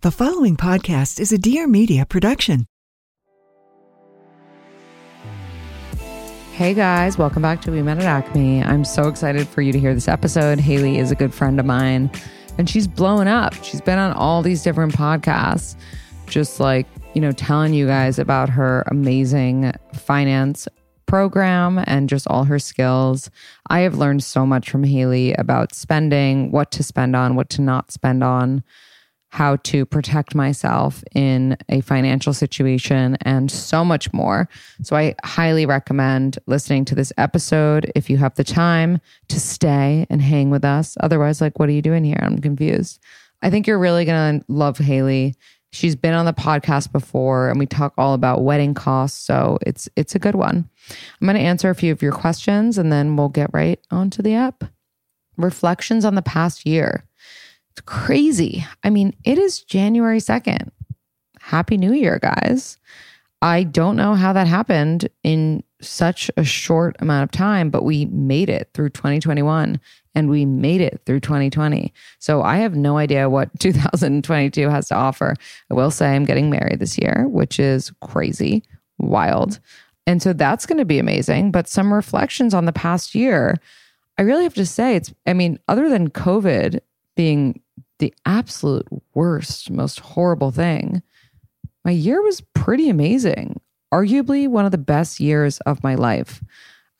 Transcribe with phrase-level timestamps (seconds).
[0.00, 2.66] The following podcast is a Dear Media production.
[6.52, 8.62] Hey guys, welcome back to We Met at Acme.
[8.62, 10.60] I'm so excited for you to hear this episode.
[10.60, 12.12] Haley is a good friend of mine
[12.58, 13.54] and she's blown up.
[13.64, 15.74] She's been on all these different podcasts,
[16.28, 20.68] just like, you know, telling you guys about her amazing finance
[21.06, 23.30] program and just all her skills.
[23.68, 27.62] I have learned so much from Haley about spending, what to spend on, what to
[27.62, 28.62] not spend on
[29.30, 34.48] how to protect myself in a financial situation, and so much more.
[34.82, 40.06] So, I highly recommend listening to this episode if you have the time to stay
[40.08, 40.96] and hang with us.
[41.00, 42.18] Otherwise, like, what are you doing here?
[42.20, 43.00] I'm confused.
[43.42, 45.34] I think you're really going to love Haley.
[45.70, 49.88] She's been on the podcast before and we talk all about wedding costs, so it's
[49.96, 50.68] it's a good one.
[51.20, 54.22] I'm going to answer a few of your questions and then we'll get right onto
[54.22, 54.64] the app.
[55.36, 57.04] Reflections on the past year.
[57.80, 58.64] Crazy.
[58.84, 60.70] I mean, it is January 2nd.
[61.40, 62.78] Happy New Year, guys.
[63.40, 68.06] I don't know how that happened in such a short amount of time, but we
[68.06, 69.80] made it through 2021
[70.14, 71.92] and we made it through 2020.
[72.18, 75.34] So I have no idea what 2022 has to offer.
[75.70, 78.64] I will say I'm getting married this year, which is crazy,
[78.98, 79.60] wild.
[80.06, 81.52] And so that's going to be amazing.
[81.52, 83.58] But some reflections on the past year,
[84.16, 86.80] I really have to say, it's, I mean, other than COVID
[87.14, 87.60] being
[87.98, 91.02] the absolute worst, most horrible thing,
[91.84, 93.60] my year was pretty amazing.
[93.92, 96.42] Arguably one of the best years of my life.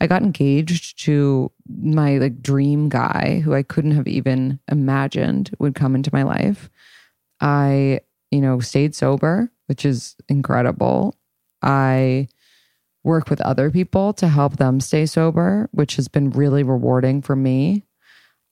[0.01, 5.75] I got engaged to my like dream guy who I couldn't have even imagined would
[5.75, 6.71] come into my life.
[7.41, 11.15] I, you know, stayed sober, which is incredible.
[11.63, 12.29] I
[13.05, 17.35] work with other people to help them stay sober, which has been really rewarding for
[17.37, 17.85] me.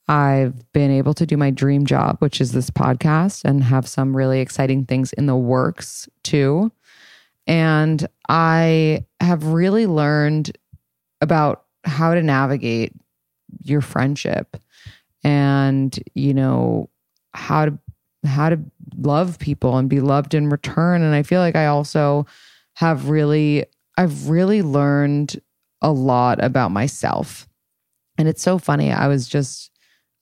[0.09, 4.17] I've been able to do my dream job, which is this podcast, and have some
[4.17, 6.71] really exciting things in the works too.
[7.47, 10.57] And I have really learned
[11.21, 12.93] about how to navigate
[13.63, 14.57] your friendship
[15.25, 16.89] and, you know,
[17.35, 17.79] how to
[18.25, 18.59] how to
[18.97, 21.03] love people and be loved in return.
[21.03, 22.27] And I feel like I also
[22.75, 23.65] have really
[23.97, 25.41] I've really learned
[25.81, 27.49] a lot about myself.
[28.19, 28.93] And it's so funny.
[28.93, 29.71] I was just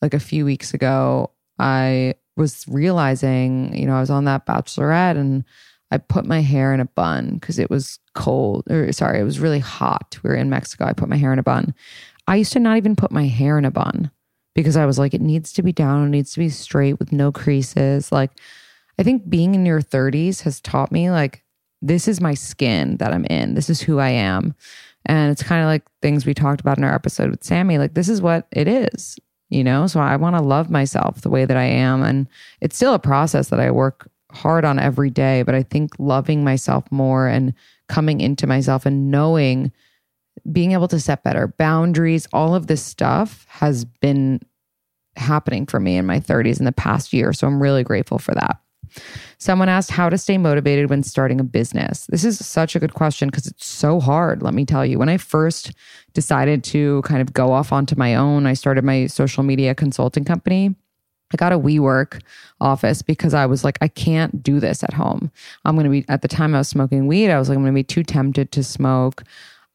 [0.05, 5.17] like a few weeks ago, I was realizing, you know, I was on that bachelorette
[5.17, 5.45] and
[5.91, 9.41] I put my hair in a bun because it was cold, or sorry, it was
[9.41, 10.19] really hot.
[10.23, 10.85] We were in Mexico.
[10.85, 11.75] I put my hair in a bun.
[12.27, 14.11] I used to not even put my hair in a bun
[14.55, 17.13] because I was like, it needs to be down, it needs to be straight with
[17.13, 18.13] no creases.
[18.13, 18.31] Like,
[18.99, 21.43] I think being in your 30s has taught me, like,
[21.81, 24.55] this is my skin that I'm in, this is who I am.
[25.07, 27.79] And it's kind of like things we talked about in our episode with Sammy.
[27.79, 29.19] Like, this is what it is,
[29.55, 29.87] you know?
[29.87, 32.03] So I want to love myself the way that I am.
[32.03, 32.29] And
[32.61, 35.43] it's still a process that I work hard on every day.
[35.43, 37.55] But I think loving myself more and
[37.89, 39.73] coming into myself and knowing
[40.51, 44.41] being able to set better boundaries, all of this stuff has been
[45.17, 47.33] happening for me in my 30s in the past year.
[47.33, 48.61] So I'm really grateful for that.
[49.39, 52.07] Someone asked how to stay motivated when starting a business.
[52.07, 54.99] This is such a good question because it's so hard, let me tell you.
[54.99, 55.73] When I first
[56.13, 60.25] decided to kind of go off onto my own, I started my social media consulting
[60.25, 60.75] company.
[61.33, 62.21] I got a WeWork
[62.61, 65.33] office because I was like, I can't do this at home.
[65.65, 67.65] I'm going to be, at the time I was smoking weed, I was like, I'm
[67.65, 69.25] going to be too tempted to smoke.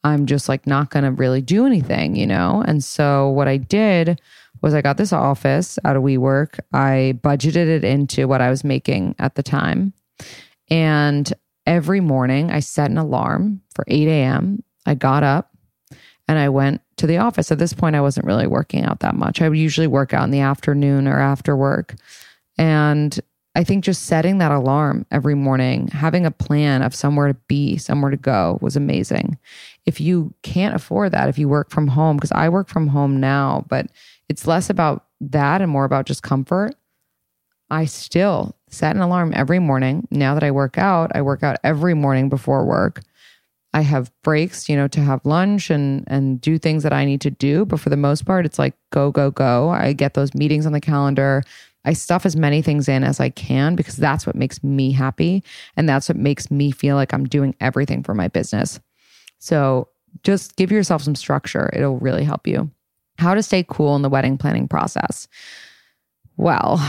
[0.06, 2.63] I'm just like not going to really do anything, you know?
[2.66, 4.21] And so what I did
[4.61, 6.59] was I got this office out of WeWork.
[6.73, 9.94] I budgeted it into what I was making at the time.
[10.69, 11.31] And
[11.65, 14.63] every morning I set an alarm for 8 a.m.
[14.85, 15.56] I got up
[16.27, 17.51] and I went to the office.
[17.51, 19.41] At this point, I wasn't really working out that much.
[19.41, 21.95] I would usually work out in the afternoon or after work.
[22.57, 23.19] And
[23.56, 27.77] I think just setting that alarm every morning, having a plan of somewhere to be,
[27.77, 29.38] somewhere to go was amazing.
[29.85, 33.19] If you can't afford that, if you work from home, because I work from home
[33.19, 33.88] now, but
[34.30, 36.76] it's less about that and more about just comfort.
[37.70, 40.08] I still set an alarm every morning.
[40.12, 43.02] Now that I work out, I work out every morning before work.
[43.74, 47.22] I have breaks, you know, to have lunch and and do things that I need
[47.22, 49.70] to do, but for the most part it's like go go go.
[49.70, 51.44] I get those meetings on the calendar.
[51.86, 55.44] I stuff as many things in as I can because that's what makes me happy
[55.78, 58.80] and that's what makes me feel like I'm doing everything for my business.
[59.40, 59.88] So,
[60.24, 61.70] just give yourself some structure.
[61.72, 62.72] It'll really help you.
[63.19, 65.27] How to stay cool in the wedding planning process.
[66.38, 66.80] Well,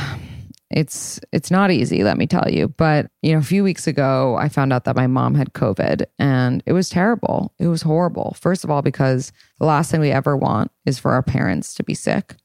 [0.71, 2.69] it's it's not easy, let me tell you.
[2.69, 6.05] But, you know, a few weeks ago, I found out that my mom had COVID
[6.21, 7.53] and it was terrible.
[7.59, 8.37] It was horrible.
[8.41, 11.82] First of all, because the last thing we ever want is for our parents to
[11.82, 12.37] be sick.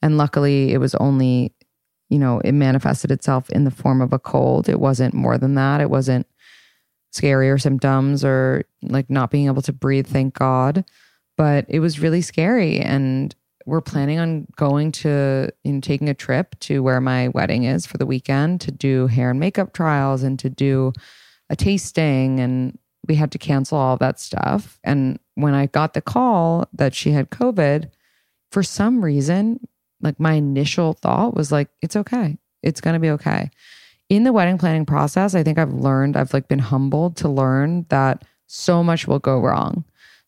[0.00, 1.52] And luckily, it was only,
[2.10, 4.68] you know, it manifested itself in the form of a cold.
[4.68, 5.80] It wasn't more than that.
[5.80, 6.28] It wasn't
[7.12, 10.84] scarier symptoms or like not being able to breathe, thank God.
[11.36, 12.78] But it was really scary.
[12.78, 13.34] And
[13.66, 17.86] we're planning on going to you know taking a trip to where my wedding is
[17.86, 20.92] for the weekend to do hair and makeup trials and to do
[21.50, 22.40] a tasting.
[22.40, 22.78] And
[23.08, 24.78] we had to cancel all that stuff.
[24.84, 27.90] And when i got the call that she had covid
[28.52, 29.58] for some reason
[30.00, 32.38] like my initial thought was like it's okay.
[32.62, 33.50] It's going to be okay.
[34.08, 37.86] In the wedding planning process i think i've learned i've like been humbled to learn
[37.88, 39.82] that so much will go wrong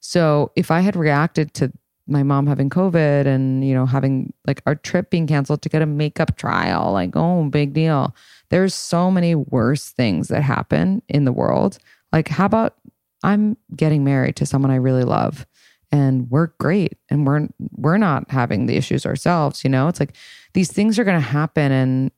[0.06, 1.72] so if i had reacted to
[2.06, 5.82] my mom having COVID and, you know, having like our trip being canceled to get
[5.82, 6.92] a makeup trial.
[6.92, 8.14] Like, oh, big deal.
[8.48, 11.78] There's so many worse things that happen in the world.
[12.12, 12.76] Like, how about
[13.24, 15.46] I'm getting married to someone I really love
[15.90, 19.88] and we're great and we're we're not having the issues ourselves, you know?
[19.88, 20.14] It's like
[20.54, 22.10] these things are going to happen and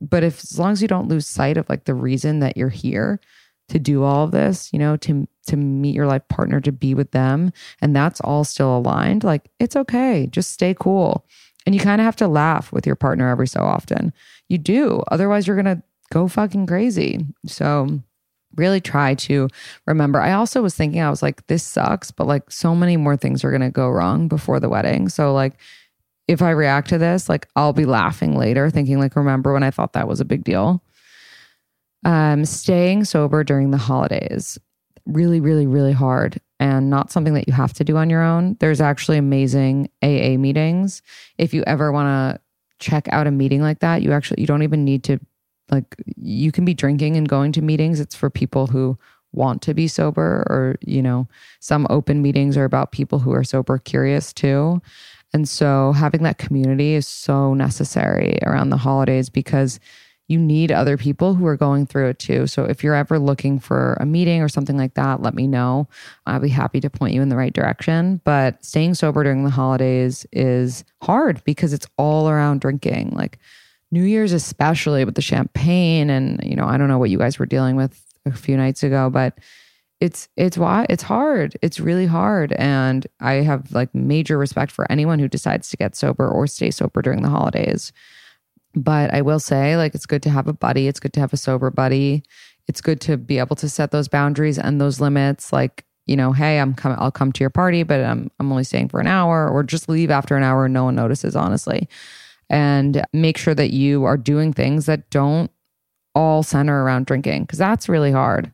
[0.00, 2.68] but if as long as you don't lose sight of like the reason that you're
[2.68, 3.20] here
[3.68, 6.94] to do all of this, you know, to to meet your life partner, to be
[6.94, 10.26] with them, and that's all still aligned, like it's okay.
[10.30, 11.26] Just stay cool.
[11.64, 14.12] And you kind of have to laugh with your partner every so often.
[14.48, 15.02] You do.
[15.10, 15.82] Otherwise, you're going to
[16.12, 17.26] go fucking crazy.
[17.44, 18.00] So,
[18.54, 19.48] really try to
[19.86, 20.20] remember.
[20.20, 23.44] I also was thinking, I was like, this sucks, but like so many more things
[23.44, 25.08] are going to go wrong before the wedding.
[25.08, 25.54] So, like,
[26.28, 29.70] if I react to this, like, I'll be laughing later, thinking, like, remember when I
[29.70, 30.82] thought that was a big deal?
[32.06, 34.58] Um, staying sober during the holidays
[35.06, 38.56] really, really, really hard and not something that you have to do on your own.
[38.60, 41.02] There's actually amazing AA meetings.
[41.38, 42.40] If you ever want to
[42.78, 45.18] check out a meeting like that, you actually you don't even need to
[45.70, 48.00] like you can be drinking and going to meetings.
[48.00, 48.98] It's for people who
[49.32, 51.28] want to be sober or, you know,
[51.60, 54.80] some open meetings are about people who are sober curious too.
[55.34, 59.78] And so having that community is so necessary around the holidays because
[60.28, 62.46] you need other people who are going through it too.
[62.46, 65.88] So if you're ever looking for a meeting or something like that, let me know.
[66.26, 68.20] I'll be happy to point you in the right direction.
[68.24, 73.10] But staying sober during the holidays is hard because it's all around drinking.
[73.14, 73.38] Like
[73.92, 76.10] New Year's, especially with the champagne.
[76.10, 78.82] And, you know, I don't know what you guys were dealing with a few nights
[78.82, 79.38] ago, but
[80.00, 84.90] it's it's why it's hard it's really hard and i have like major respect for
[84.92, 87.92] anyone who decides to get sober or stay sober during the holidays
[88.76, 90.86] but I will say, like, it's good to have a buddy.
[90.86, 92.22] It's good to have a sober buddy.
[92.68, 95.52] It's good to be able to set those boundaries and those limits.
[95.52, 96.98] Like, you know, hey, I'm coming.
[97.00, 99.88] I'll come to your party, but I'm I'm only staying for an hour, or just
[99.88, 101.34] leave after an hour and no one notices.
[101.34, 101.88] Honestly,
[102.50, 105.50] and make sure that you are doing things that don't
[106.14, 108.52] all center around drinking because that's really hard.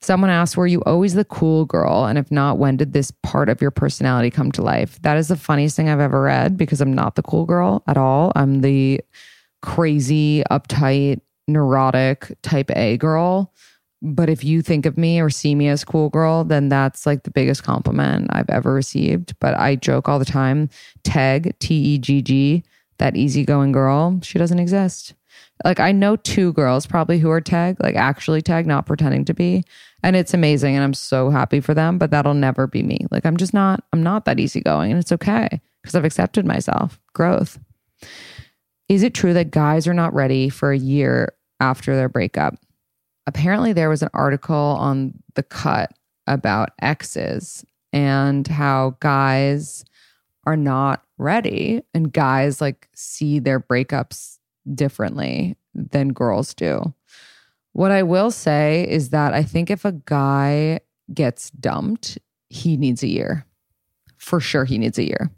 [0.00, 2.04] Someone asked, Were you always the cool girl?
[2.04, 5.00] And if not, when did this part of your personality come to life?
[5.02, 7.96] That is the funniest thing I've ever read because I'm not the cool girl at
[7.96, 8.30] all.
[8.36, 9.00] I'm the
[9.64, 13.52] crazy, uptight, neurotic type A girl.
[14.02, 17.22] But if you think of me or see me as cool girl, then that's like
[17.22, 19.34] the biggest compliment I've ever received.
[19.40, 20.68] But I joke all the time
[21.02, 22.62] Tegg, T E G G,
[22.98, 25.14] that easygoing girl, she doesn't exist.
[25.64, 29.34] Like I know two girls probably who are Tegg, like actually Tegg, not pretending to
[29.34, 29.64] be.
[30.02, 30.74] And it's amazing.
[30.74, 33.06] And I'm so happy for them, but that'll never be me.
[33.10, 34.90] Like I'm just not, I'm not that easygoing.
[34.90, 37.00] And it's okay because I've accepted myself.
[37.14, 37.58] Growth.
[38.88, 42.54] Is it true that guys are not ready for a year after their breakup?
[43.26, 45.92] Apparently, there was an article on The Cut
[46.26, 49.84] about exes and how guys
[50.46, 54.38] are not ready and guys like see their breakups
[54.74, 56.94] differently than girls do.
[57.72, 60.80] What I will say is that I think if a guy
[61.12, 63.46] gets dumped, he needs a year.
[64.16, 65.30] For sure, he needs a year.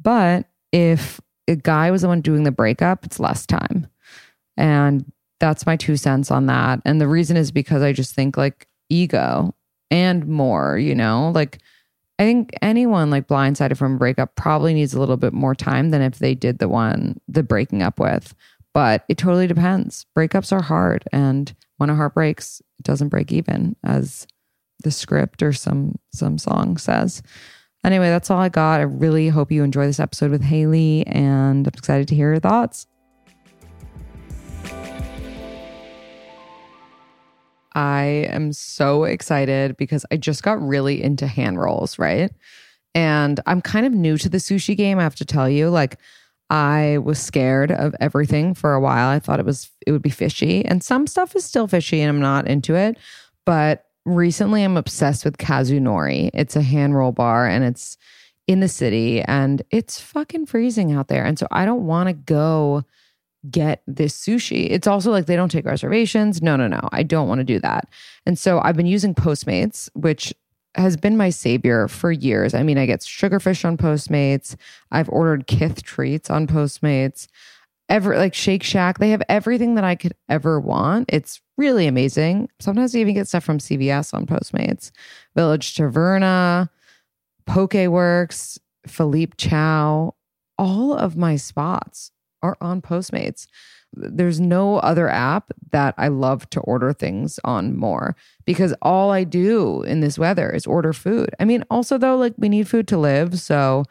[0.00, 3.86] But if a guy was the one doing the breakup, it's less time.
[4.56, 6.80] And that's my two cents on that.
[6.84, 9.54] And the reason is because I just think like ego
[9.90, 11.58] and more, you know, like
[12.18, 15.90] I think anyone like blindsided from a breakup probably needs a little bit more time
[15.90, 18.34] than if they did the one, the breaking up with.
[18.72, 20.06] But it totally depends.
[20.16, 21.04] Breakups are hard.
[21.12, 24.26] And when a heart breaks, it doesn't break even, as
[24.82, 27.22] the script or some some song says.
[27.86, 28.80] Anyway, that's all I got.
[28.80, 32.40] I really hope you enjoy this episode with Haley and I'm excited to hear your
[32.40, 32.88] thoughts.
[37.76, 42.32] I am so excited because I just got really into hand rolls, right?
[42.92, 45.70] And I'm kind of new to the sushi game, I have to tell you.
[45.70, 45.98] Like
[46.50, 49.10] I was scared of everything for a while.
[49.10, 52.08] I thought it was it would be fishy, and some stuff is still fishy and
[52.08, 52.98] I'm not into it.
[53.44, 56.30] But recently I'm obsessed with Kazunori.
[56.32, 57.98] It's a hand roll bar and it's
[58.46, 61.24] in the city and it's fucking freezing out there.
[61.24, 62.84] And so I don't want to go
[63.50, 64.68] get this sushi.
[64.70, 66.40] It's also like they don't take reservations.
[66.40, 66.88] No, no, no.
[66.92, 67.88] I don't want to do that.
[68.24, 70.32] And so I've been using Postmates, which
[70.76, 72.54] has been my savior for years.
[72.54, 74.56] I mean, I get sugarfish on Postmates.
[74.92, 77.28] I've ordered Kith treats on Postmates.
[77.88, 81.08] Ever like Shake Shack, they have everything that I could ever want.
[81.12, 82.48] It's really amazing.
[82.58, 84.90] Sometimes I even get stuff from CVS on Postmates,
[85.36, 86.68] Village Taverna,
[87.48, 90.14] Pokeworks, Philippe Chow,
[90.58, 92.10] all of my spots
[92.42, 93.46] are on Postmates.
[93.92, 99.24] There's no other app that I love to order things on more because all I
[99.24, 101.30] do in this weather is order food.
[101.40, 103.38] I mean, also, though, like we need food to live.
[103.40, 103.84] So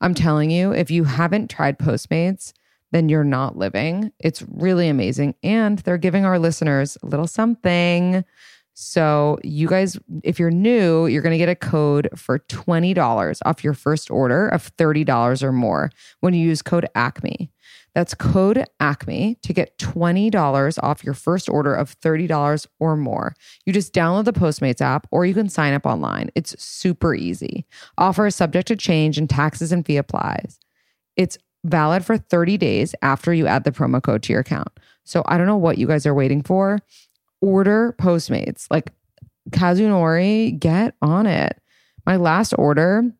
[0.00, 2.52] I'm telling you, if you haven't tried Postmates,
[2.92, 4.12] then you're not living.
[4.20, 5.34] It's really amazing.
[5.42, 8.24] And they're giving our listeners a little something.
[8.74, 13.62] So, you guys, if you're new, you're going to get a code for $20 off
[13.62, 17.50] your first order of $30 or more when you use code ACME.
[17.94, 23.34] That's code ACME to get $20 off your first order of $30 or more.
[23.66, 26.30] You just download the Postmates app or you can sign up online.
[26.34, 27.66] It's super easy.
[27.98, 30.58] Offer is subject to change and taxes and fee applies.
[31.16, 34.68] It's valid for 30 days after you add the promo code to your account.
[35.04, 36.78] So I don't know what you guys are waiting for.
[37.40, 38.66] Order Postmates.
[38.70, 38.92] Like
[39.50, 41.60] Kazunori, get on it.
[42.06, 43.12] My last order,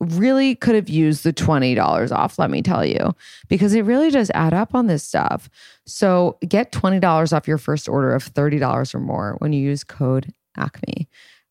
[0.00, 3.14] really could have used the $20 off, let me tell you,
[3.48, 5.50] because it really does add up on this stuff.
[5.86, 10.32] So get $20 off your first order of $30 or more when you use code
[10.56, 11.08] ACME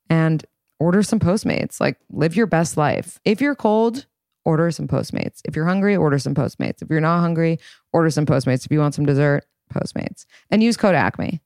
[0.10, 0.46] and
[0.80, 1.82] order some Postmates.
[1.82, 3.20] Like live your best life.
[3.26, 4.06] If you're cold,
[4.48, 5.42] order some Postmates.
[5.44, 6.82] If you're hungry, order some Postmates.
[6.82, 7.60] If you're not hungry,
[7.92, 8.66] order some Postmates.
[8.66, 11.42] If you want some dessert, Postmates and use code ACME.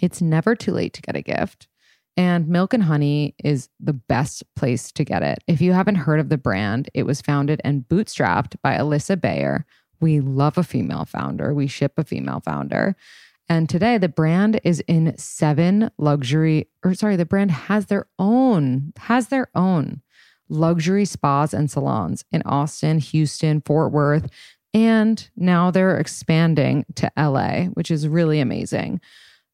[0.00, 1.66] It's never too late to get a gift.
[2.16, 5.38] And Milk and Honey is the best place to get it.
[5.48, 9.66] If you haven't heard of the brand, it was founded and bootstrapped by Alissa Bayer.
[10.00, 12.94] We love a female founder, we ship a female founder.
[13.48, 18.92] And today the brand is in seven luxury, or sorry, the brand has their own,
[18.96, 20.02] has their own
[20.50, 24.28] luxury spas and salons in Austin, Houston, Fort Worth,
[24.74, 29.00] and now they're expanding to LA, which is really amazing.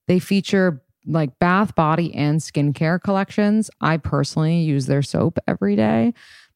[0.08, 3.70] They feature like bath, body, and skincare collections.
[3.80, 6.14] I personally use their soap every day,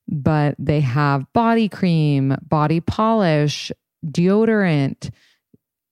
[0.09, 3.70] but they have body cream, body polish,
[4.04, 5.11] deodorant,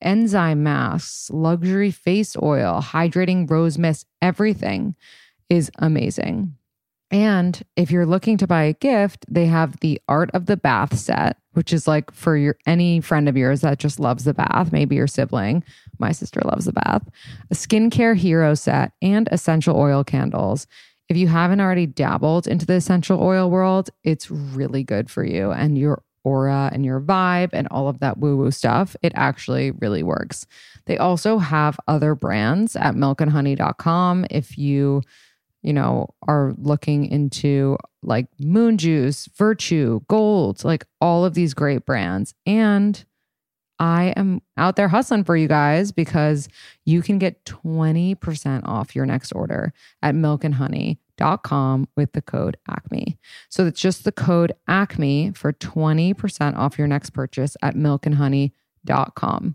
[0.00, 4.06] enzyme masks, luxury face oil, hydrating rose mist.
[4.20, 4.94] Everything
[5.48, 6.57] is amazing.
[7.10, 10.98] And if you're looking to buy a gift, they have the Art of the Bath
[10.98, 14.72] set, which is like for your any friend of yours that just loves the bath,
[14.72, 15.64] maybe your sibling.
[15.98, 17.08] My sister loves the bath.
[17.50, 20.66] A skincare hero set and essential oil candles.
[21.08, 25.50] If you haven't already dabbled into the essential oil world, it's really good for you
[25.50, 28.94] and your aura and your vibe and all of that woo woo stuff.
[29.02, 30.46] It actually really works.
[30.84, 34.26] They also have other brands at milkandhoney.com.
[34.30, 35.02] If you
[35.62, 41.84] you know, are looking into like Moon Juice, Virtue, Gold, like all of these great
[41.84, 42.34] brands.
[42.46, 43.04] And
[43.78, 46.48] I am out there hustling for you guys because
[46.84, 49.72] you can get 20% off your next order
[50.02, 53.18] at milkandhoney.com with the code ACME.
[53.48, 59.54] So it's just the code ACME for 20% off your next purchase at milkandhoney.com.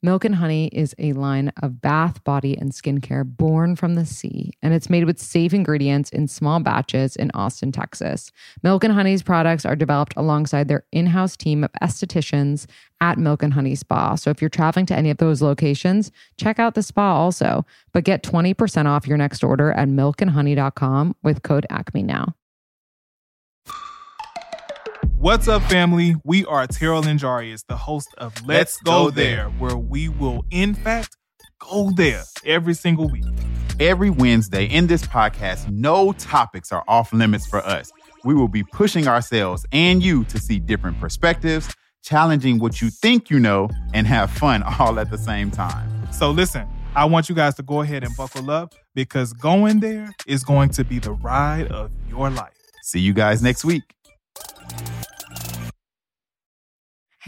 [0.00, 4.52] Milk and Honey is a line of bath, body, and skincare born from the sea,
[4.62, 8.30] and it's made with safe ingredients in small batches in Austin, Texas.
[8.62, 12.66] Milk and Honey's products are developed alongside their in house team of estheticians
[13.00, 14.14] at Milk and Honey Spa.
[14.14, 18.04] So if you're traveling to any of those locations, check out the spa also, but
[18.04, 22.34] get 20% off your next order at milkandhoney.com with code ACME now.
[25.20, 26.14] What's up, family?
[26.22, 29.48] We are Terrell and Jarius, the host of Let's, Let's Go, Go there, There.
[29.58, 31.16] where we will, in fact,
[31.58, 33.24] go there every single week.
[33.80, 37.90] Every Wednesday in this podcast, no topics are off limits for us.
[38.24, 41.68] We will be pushing ourselves and you to see different perspectives,
[42.04, 46.12] challenging what you think you know, and have fun all at the same time.
[46.12, 50.12] So, listen, I want you guys to go ahead and buckle up because going there
[50.28, 52.54] is going to be the ride of your life.
[52.84, 53.82] See you guys next week.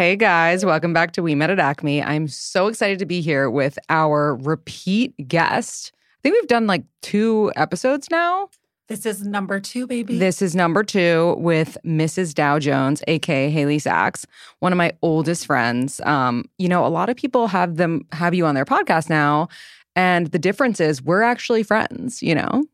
[0.00, 2.02] Hey guys, welcome back to We Met at Acme.
[2.02, 5.92] I'm so excited to be here with our repeat guest.
[5.95, 8.49] I think we've done like two episodes now.
[8.88, 10.16] This is number two, baby.
[10.16, 12.33] This is number two with Mrs.
[12.33, 14.26] Dow Jones, aka Haley Sacks,
[14.61, 16.00] one of my oldest friends.
[16.07, 19.50] Um, you know, a lot of people have them have you on their podcast now,
[19.95, 22.23] and the difference is we're actually friends.
[22.23, 22.64] You know,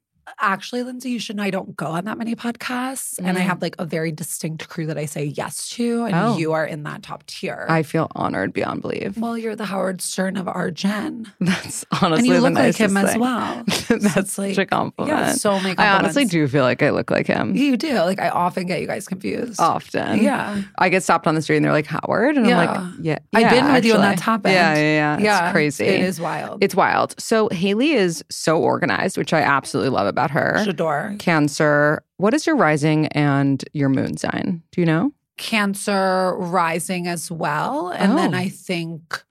[0.40, 3.18] Actually, Lindsay, you should know I don't go on that many podcasts.
[3.18, 3.44] And I Mm.
[3.44, 6.04] have like a very distinct crew that I say yes to.
[6.04, 6.36] And Oh.
[6.36, 7.66] you are in that top tier.
[7.70, 9.16] I feel honored beyond belief.
[9.16, 11.32] well, you're the Howard Stern of our gen.
[11.40, 13.64] That's honestly and you look like him as well.
[13.88, 15.16] That's So such a compliment.
[15.18, 17.94] Yeah, so many I honestly do feel like I look like him You do.
[18.00, 19.58] Like I often get you guys confused.
[19.60, 20.22] often.
[20.22, 20.60] Yeah.
[20.78, 22.58] I get stopped on the street and they're like Howard, and Yeah.
[22.60, 24.22] I'm like, yeah, I've yeah, been with you on that actually.
[24.22, 24.46] top.
[24.46, 25.44] Yeah, yeah, yeah.
[25.46, 25.84] It's crazy.
[25.86, 26.62] It is wild.
[26.62, 27.14] It's wild.
[27.18, 30.60] So Haley is so organized, which I absolutely love about her.
[30.64, 31.14] Shador.
[31.18, 32.02] Cancer.
[32.18, 34.62] What is your rising and your moon sign?
[34.72, 35.12] Do you know?
[35.36, 37.90] Cancer rising as well.
[37.90, 38.38] And then Oh.
[38.38, 39.22] I think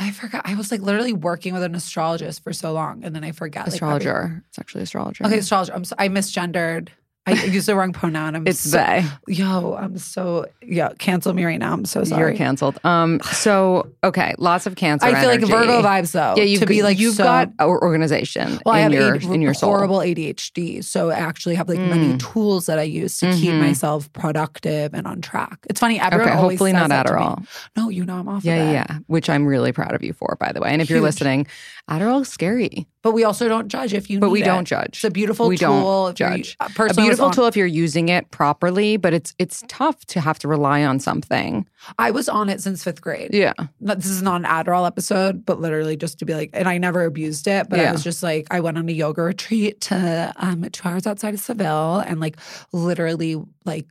[0.00, 0.42] I forgot.
[0.44, 3.02] I was like literally working with an astrologist for so long.
[3.04, 3.66] And then I forgot.
[3.66, 4.44] like, Astrologer.
[4.48, 5.24] it's actually astrologer.
[5.26, 5.72] Okay, astrologer.
[5.74, 6.90] I'm so, I misgendered.
[7.28, 8.34] I used the wrong pronoun.
[8.36, 9.04] I'm It's so, they.
[9.26, 10.90] Yo, I'm so yeah.
[10.98, 11.72] Cancel me right now.
[11.72, 12.20] I'm so sorry.
[12.20, 12.78] You're canceled.
[12.84, 13.20] Um.
[13.32, 15.06] So okay, lots of cancer.
[15.06, 15.40] I feel like.
[15.40, 16.34] Virgo vibes though.
[16.36, 19.14] Yeah, you've to be like you've so- got or- organization Well, I in have your
[19.16, 19.70] AD in your soul.
[19.70, 22.18] horrible ADHD, so I actually have like many Mm.
[22.32, 23.60] tools that I use to keep Mhm.
[23.60, 25.58] myself productive and on track.
[25.70, 26.00] It's funny.
[26.00, 27.18] Everyone Okay, always hopefully not that to me.
[27.20, 27.46] Adderall.
[27.76, 28.44] No, you know I'm off.
[28.44, 28.98] Yeah, of yeah, yeah.
[29.06, 30.70] Which I'm really proud of you for, by the way.
[30.70, 31.46] And if you're listening,
[31.88, 34.18] Adderall is scary, But we also don't judge if you.
[34.20, 34.26] Know.
[34.26, 34.88] But we need don't judge.
[34.98, 35.68] It's a beautiful we tool.
[36.06, 36.56] Don't if you're- judge.
[36.60, 40.38] A was beautiful tool if you're using it properly, but it's it's tough to have
[40.40, 41.66] to rely on something.
[41.98, 43.30] I was on it since fifth grade.
[43.32, 43.54] Yeah.
[43.80, 47.04] This is not an Adderall episode, but literally just to be like, and I never
[47.04, 47.88] abused it, but Yeah.
[47.88, 51.32] I was just like, I went on a yoga retreat to um two hours outside
[51.34, 52.36] of Seville and like
[52.72, 53.86] literally like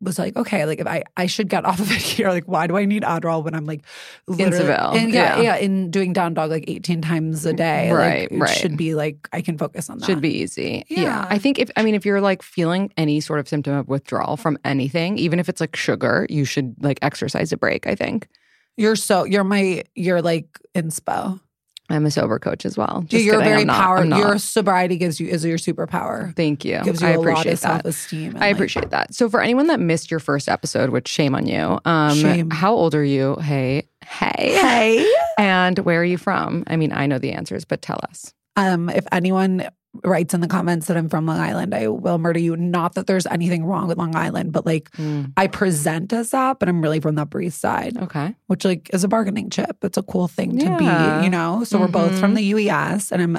[0.00, 2.28] was like, okay, like if I I should get off of it here.
[2.28, 3.82] Like, why do I need Adderall when I'm like
[4.26, 5.42] literally Seville, And yeah, yeah.
[5.42, 7.90] yeah, in doing down dog like 18 times a day.
[7.92, 8.56] Like, Right, it right.
[8.56, 10.06] should be like I can focus on that.
[10.06, 10.84] Should be easy.
[10.88, 11.02] Yeah.
[11.02, 11.26] Yeah.
[11.28, 14.36] I think if I mean if you're like feeling any sort of symptom of withdrawal
[14.36, 18.28] from anything, even if it's like sugar, you should like exercise a break, I think.
[18.76, 21.40] You're so you're my you're like inspo.
[21.88, 23.04] I'm a sober coach as well.
[23.06, 23.98] Just you're kidding, very I'm not- power.
[23.98, 24.18] I'm not.
[24.18, 26.34] Your sobriety gives you is your superpower.
[26.34, 26.80] Thank you.
[26.82, 27.68] Gives you I a lot appreciate of that.
[27.82, 28.36] self esteem.
[28.40, 29.14] I appreciate that.
[29.14, 31.78] So for anyone that missed your first episode, which shame on you.
[31.84, 32.50] Um Shame.
[32.50, 33.36] how old are you?
[33.36, 33.88] Hey.
[34.04, 34.54] Hey.
[34.60, 35.12] Hey.
[35.38, 36.64] And where are you from?
[36.66, 38.32] I mean, I know the answers, but tell us.
[38.56, 39.68] Um, if anyone
[40.04, 42.56] writes in the comments that I'm from Long Island, I will murder you.
[42.56, 45.32] Not that there's anything wrong with Long Island, but like Mm.
[45.36, 48.34] I present as that, but I'm really from the Upper East Side, Okay.
[48.46, 49.76] which like is a bargaining chip.
[49.82, 51.18] It's a cool thing to Yeah.
[51.20, 51.64] be, you know.
[51.64, 52.36] So we're both from Mhm.
[52.36, 53.38] the UES, and I'm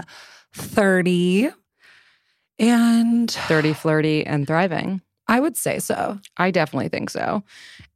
[0.53, 1.49] 30,
[2.59, 5.01] and 30, flirty, and thriving.
[5.27, 6.19] I would say so.
[6.37, 7.43] I definitely think so.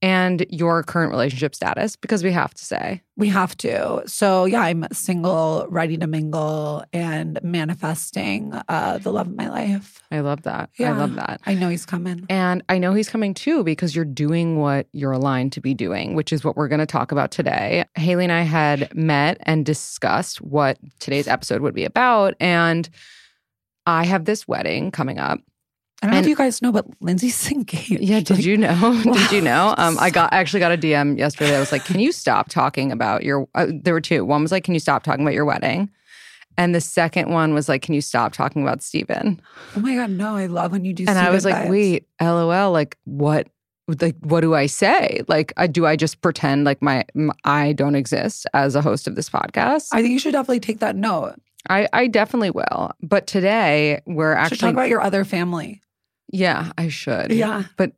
[0.02, 3.04] And your current relationship status, because we have to say.
[3.18, 4.02] We have to.
[4.08, 10.02] So yeah, I'm single, ready to mingle, and manifesting uh, the love of my life.
[10.10, 10.72] I love that.
[10.78, 10.96] Yeah.
[10.96, 11.40] I love that.
[11.46, 12.26] I know he's coming.
[12.30, 16.16] And I know he's coming too because you're doing what you're aligned to be doing,
[16.16, 17.86] which is what we're going to talk about today.
[17.94, 22.34] Haley and I had met and discussed what today's episode would be about.
[22.40, 22.90] And
[23.86, 25.40] I have this wedding coming up.
[26.02, 27.92] I don't know if you guys know, but Lindsay's engaged.
[27.92, 29.02] Yeah, did Like, you know?
[29.04, 29.76] Did you know?
[29.78, 31.56] Um, I got I actually got a DM yesterday.
[31.56, 34.26] I was like, "Can you stop talking about your?" Uh, there were two.
[34.26, 35.92] One was like, "Can you stop talking about your wedding?"
[36.58, 39.40] And the second one was like, "Can you stop talking about Steven?
[39.76, 40.36] Oh my god, no!
[40.36, 41.06] I love when you do.
[41.08, 41.70] And I was like, vibes.
[41.70, 42.72] "Wait, lol.
[42.72, 43.48] Like what?"
[44.00, 45.22] Like what do I say?
[45.28, 47.04] Like, I, do I just pretend like my,
[47.44, 49.90] I don't exist as a host of this podcast?
[49.92, 51.36] I think you should definitely take that note.
[51.70, 52.92] I, I definitely will.
[53.02, 55.82] But today we're Should actually talk about your other family.
[56.32, 57.32] Yeah, I should.
[57.32, 57.63] Yeah.
[57.78, 57.91] but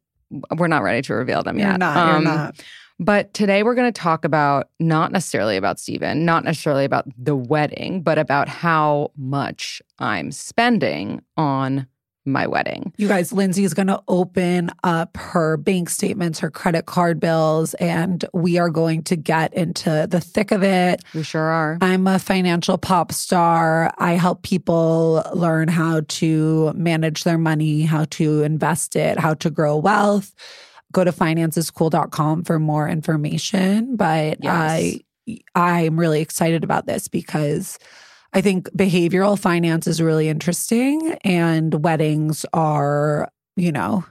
[0.58, 1.80] we're not ready to reveal them You're yet.
[1.80, 2.08] not.
[2.08, 2.64] You're Um, not.
[3.00, 7.36] But today we're going to talk about not necessarily about Steven, not necessarily about the
[7.36, 11.88] wedding, but about how much I'm spending on
[12.26, 12.94] my wedding.
[12.98, 17.74] You guys, Lindsay is going to open up her bank statements, her credit card bills,
[17.76, 21.04] and we are going to get into the thick of it.
[21.14, 21.78] We sure are.
[21.82, 23.94] I'm a financial pop star.
[23.98, 29.50] I help people learn how to manage their money, how to invest it, how to
[29.50, 30.34] grow wealth.
[30.94, 33.96] go to financeschool.com for more information.
[33.96, 35.02] But I
[35.56, 37.80] I'm really excited about this because
[38.34, 44.06] I think behavioral finance is really interesting and weddings are, you know,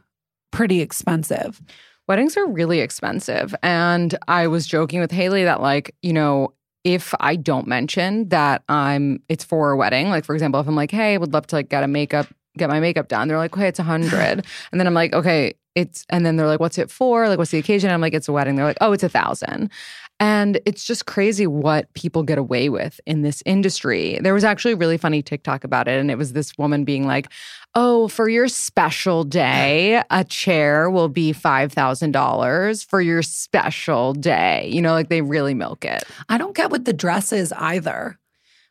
[0.52, 1.60] pretty expensive.
[2.06, 3.54] Weddings are really expensive.
[3.62, 6.54] And I was joking with Haley that, like, you know,
[6.84, 10.76] if I don't mention that I'm it's for a wedding, like for example, if I'm
[10.76, 13.38] like, hey, I would love to like get a makeup, get my makeup done, they're
[13.38, 14.12] like, okay, it's a hundred.
[14.72, 17.28] and then I'm like, okay, it's and then they're like, what's it for?
[17.28, 17.90] Like, what's the occasion?
[17.90, 18.56] I'm like, it's a wedding.
[18.56, 19.70] They're like, oh, it's a thousand.
[20.22, 24.20] And it's just crazy what people get away with in this industry.
[24.22, 25.98] There was actually a really funny TikTok about it.
[25.98, 27.26] And it was this woman being like,
[27.74, 34.68] Oh, for your special day, a chair will be $5,000 for your special day.
[34.70, 36.04] You know, like they really milk it.
[36.28, 38.18] I don't get what the dress is either.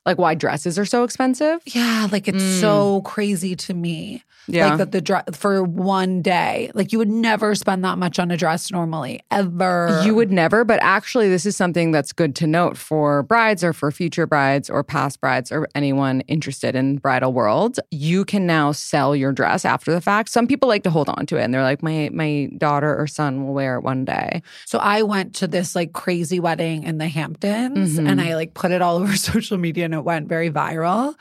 [0.06, 1.60] Like why dresses are so expensive?
[1.66, 2.60] Yeah, like it's Mm.
[2.62, 4.24] so crazy to me.
[4.48, 4.70] Yeah.
[4.70, 6.72] Like that the dress for one day.
[6.74, 10.02] Like you would never spend that much on a dress normally, ever.
[10.04, 13.72] You would never, but actually, this is something that's good to note for brides or
[13.74, 17.80] for future brides or past brides or anyone interested in bridal world.
[17.92, 20.30] You can now sell your dress after the fact.
[20.30, 23.08] Some people like to hold on to it and they're like, my my daughter or
[23.08, 24.42] son will wear it one day.
[24.66, 28.10] So I went to this like crazy wedding in the Hamptons Mhm.
[28.10, 31.16] and I like put it all over social media and it went very viral.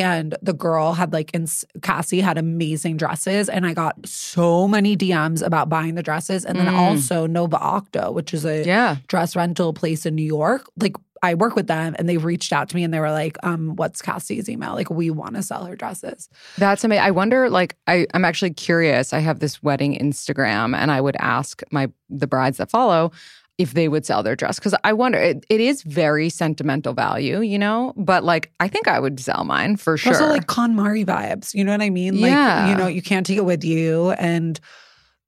[0.00, 3.48] And the girl had like, ins- Cassie had amazing dresses.
[3.48, 6.44] And I got so many DMs about buying the dresses.
[6.44, 6.78] And then Mm.
[6.78, 8.96] also Nova Octo, which is a Yeah.
[9.08, 10.66] dress rental place in New York.
[10.80, 13.36] Like, I work with them and they reached out to me and they were like,
[13.44, 14.72] um, what's Cassie's email?
[14.74, 16.28] Like, we want to sell her dresses.
[16.58, 17.04] That's amazing.
[17.04, 19.12] I wonder, like, I, I'm actually curious.
[19.12, 23.12] I have this wedding Instagram, and I would ask my the brides that follow
[23.58, 25.18] if they would sell their dress because I wonder.
[25.18, 27.92] It, it is very sentimental value, you know.
[27.96, 30.12] But like, I think I would sell mine for sure.
[30.14, 31.54] Also, like KonMari vibes.
[31.54, 32.20] You know what I mean?
[32.20, 32.70] Like, Yeah.
[32.70, 34.12] you know, you can't take it with you.
[34.12, 34.58] And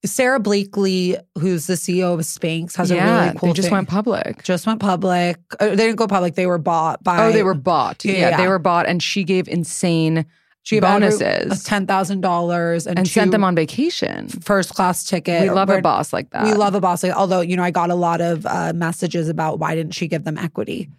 [0.04, 3.74] Sara Blakely, who's the CEO of Spanx, has yeah, a really cool they just thing.
[3.74, 4.42] went public.
[4.42, 5.38] just went public.
[5.60, 6.34] Uh, they didn't go public.
[6.34, 7.26] They were bought by.
[7.26, 8.04] Oh, they were bought.
[8.04, 8.36] Yeah, Yeah, yeah.
[8.38, 10.26] they were bought, and she gave insane
[10.64, 14.28] she bonuses ten thousand dollars and, and sent them on vacation.
[14.28, 15.42] first class ticket.
[15.42, 16.44] We love We're- a boss like that.
[16.44, 17.02] We love a boss.
[17.04, 20.08] Like, although you know, I got a lot of uh, messages about why didn't she
[20.08, 20.90] give them equity,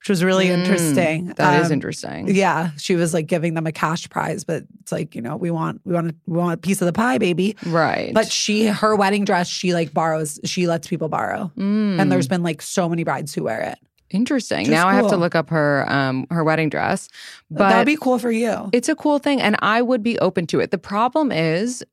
[0.00, 1.26] which was really Mm, interesting.
[1.36, 2.28] That is Um, interesting.
[2.34, 5.50] Yeah, she was like giving them a cash prize, but it's like you know we
[5.50, 7.56] want we want a, we want a piece of the pie, baby.
[7.66, 8.12] Right.
[8.12, 12.28] But she her wedding dress she like borrows she lets people borrow, Mm, and there's
[12.28, 13.78] been like so many brides who wear it.
[14.10, 14.66] Interesting.
[14.66, 17.08] Just Now I have to look up her um her wedding dress.
[17.50, 18.70] But That'd be cool for you.
[18.72, 20.70] It's a cool thing, and I would be open to it.
[20.70, 21.84] The problem is,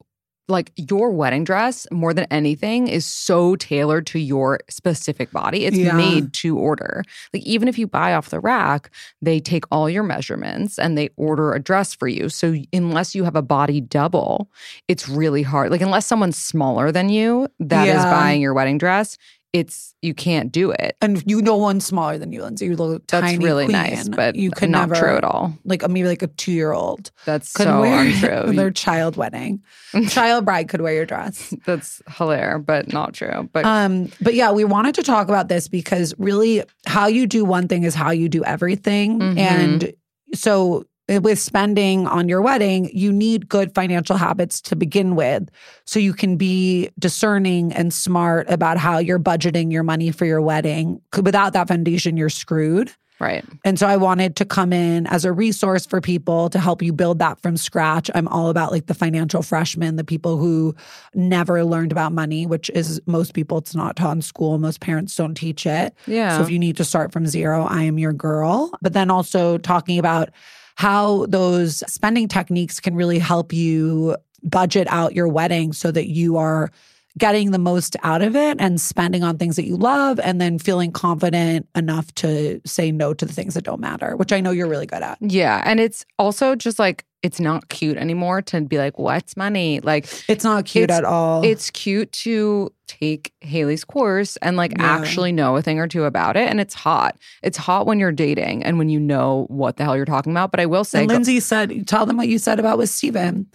[0.48, 5.66] like, your wedding dress, more than anything, is so tailored to your specific body.
[5.66, 5.96] It's Yeah.
[5.96, 7.04] made to order.
[7.34, 8.90] Like, even if you buy off the rack,
[9.22, 12.28] they take all your measurements and they order a dress for you.
[12.28, 14.50] So, unless you have a body double,
[14.90, 15.72] it's really hard.
[15.72, 18.10] Like, unless someone's smaller than you that is Yeah.
[18.10, 19.18] buying your wedding dress,
[19.54, 20.96] it's you can't do it.
[21.02, 22.68] and you know one smaller than you, Lindsay.
[22.68, 23.74] A little That's tiny really queen.
[23.74, 25.54] nice, but you could not never true at all.
[25.66, 28.54] Like maybe like a two year old That's could so wear untrue.
[28.56, 29.62] their child wedding.
[30.10, 31.54] child bride could wear your dress.
[31.66, 33.50] That's hilarious, but not true.
[33.52, 37.44] But Um, but yeah, we wanted to talk about this because really how you do
[37.44, 39.20] one thing is how you do everything.
[39.20, 39.38] Mhm.
[39.38, 39.94] And
[40.34, 40.86] so
[41.20, 45.50] with spending on your wedding, you need good financial habits to begin with
[45.86, 50.42] so you can be discerning and smart about how you're budgeting your money for your
[50.42, 51.02] wedding.
[51.22, 52.92] Without that foundation, you're screwed.
[53.20, 53.46] right.
[53.64, 56.92] And so I wanted to come in as a resource for people to help you
[56.92, 58.10] build that from scratch.
[58.16, 60.76] I'm all about like the financial freshmen, the people who
[61.14, 64.58] never learned about money, which is most people, it's not taught in school.
[64.58, 65.94] Most parents don't teach it.
[66.08, 66.38] Yeah.
[66.38, 68.72] So if you need to start from zero, I am your girl.
[68.82, 70.30] But then also talking about
[70.76, 76.38] how those spending techniques can really help you budget out your wedding so that you
[76.38, 76.72] are
[77.18, 80.58] getting the most out of it and spending on things that you love and then
[80.60, 84.52] feeling confident enough to say no to the things that don't matter, which I know
[84.52, 85.18] you're really good at.
[85.22, 85.62] Yeah.
[85.66, 89.80] And it's also just like, it's not cute anymore to be like, what's money?
[89.82, 91.44] Like, It's not cute It's- at all.
[91.46, 94.86] it's cute to take Haley's course and like Yeah.
[94.98, 96.50] actually know a thing or two about it.
[96.50, 97.18] And it's hot.
[97.44, 100.50] It's hot when you're dating and when you know what the hell you're talking about.
[100.50, 103.46] But I will say, and Lindsay said, tell them what you said about with Steven.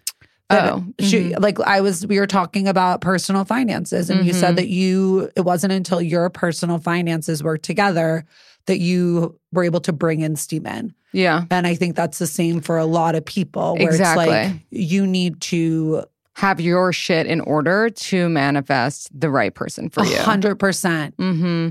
[0.48, 4.36] Oh, she like I was we were talking about personal finances and you Mhm.
[4.40, 8.24] said that you it wasn't until your personal finances were together
[8.66, 10.92] that you were able to bring in Steven.
[11.12, 14.28] yeah, And I think that's the same for a lot of people where it's like
[14.28, 14.66] Exactly.
[14.70, 16.04] you need to
[16.34, 20.16] have your shit in order to manifest the right person for you.
[20.18, 21.16] hundred percent.
[21.16, 21.68] Mm hmm.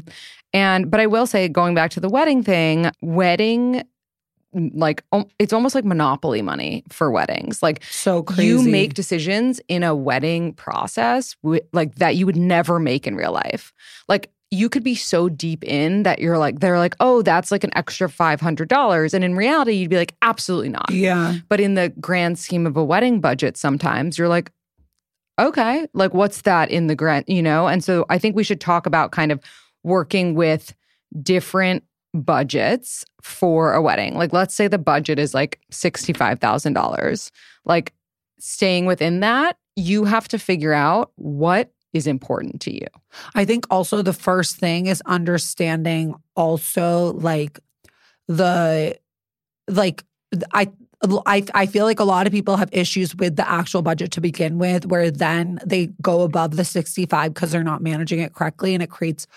[0.54, 3.84] And but I will say, going back to the wedding thing, wedding
[4.74, 7.62] like um, it's almost like monopoly money for weddings.
[7.62, 8.46] Like So crazy.
[8.48, 11.36] you make decisions in a wedding process
[11.74, 13.74] like that you would never make in real life.
[14.08, 17.63] Like you could be so deep in that you're like they're like, "Oh, that's like
[17.63, 21.36] an extra $500." And in reality, you'd be like, "Absolutely not." Yeah.
[21.50, 24.52] But in the grand scheme of a wedding budget, sometimes you're like,
[25.39, 27.68] okay, like what's that in the grand, you know?
[27.68, 29.41] And so I think we should talk about kind of
[29.84, 30.74] working with
[31.22, 31.84] different
[32.15, 34.15] budgets for a wedding.
[34.15, 37.32] Like, let's say the budget is like $65,000.
[37.65, 37.93] Like,
[38.39, 42.88] staying within that, you have to figure out what is important to you.
[43.36, 47.60] I think also the first thing is understanding also like
[48.28, 48.97] the
[49.69, 50.04] like
[50.54, 50.71] I
[51.25, 54.21] I I feel like a lot of people have issues with the actual budget to
[54.21, 58.73] begin with where then they go above the 65 because they're not managing it correctly
[58.73, 59.27] and it creates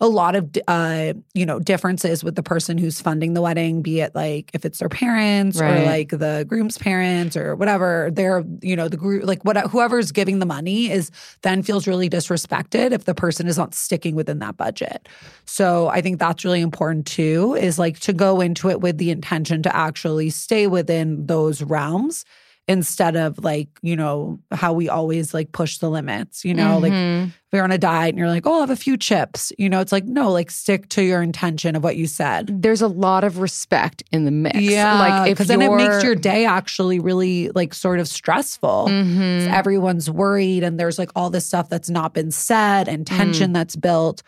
[0.00, 4.00] a lot of uh you know differences with the person who's funding the wedding be
[4.00, 8.76] it like if it's their parents or like the groom's parents or whatever they're you
[8.76, 11.10] know the group like what whoever's giving the money is
[11.42, 15.08] then feels really disrespected if the person is not sticking within that budget.
[15.44, 19.10] So i think that's really important too is like to go into it with the
[19.10, 22.24] intention to actually stay within those realms
[22.68, 26.92] instead of like you know how we always like push the limits you know like
[26.92, 27.28] Mhm.
[27.28, 29.50] if you're on a diet and you're like, oh, I'll have a few chips.
[29.58, 32.62] You know, it's like, no, like stick to your intention of what you said.
[32.62, 34.60] there's a lot of respect in the mix.
[34.60, 38.86] yeah like if because then it makes your day actually really like sort of stressful.
[38.88, 39.48] Mhm.
[39.52, 43.74] Everyone's worried, and there's like all this stuff that's not been said and tension that's
[43.74, 44.22] built.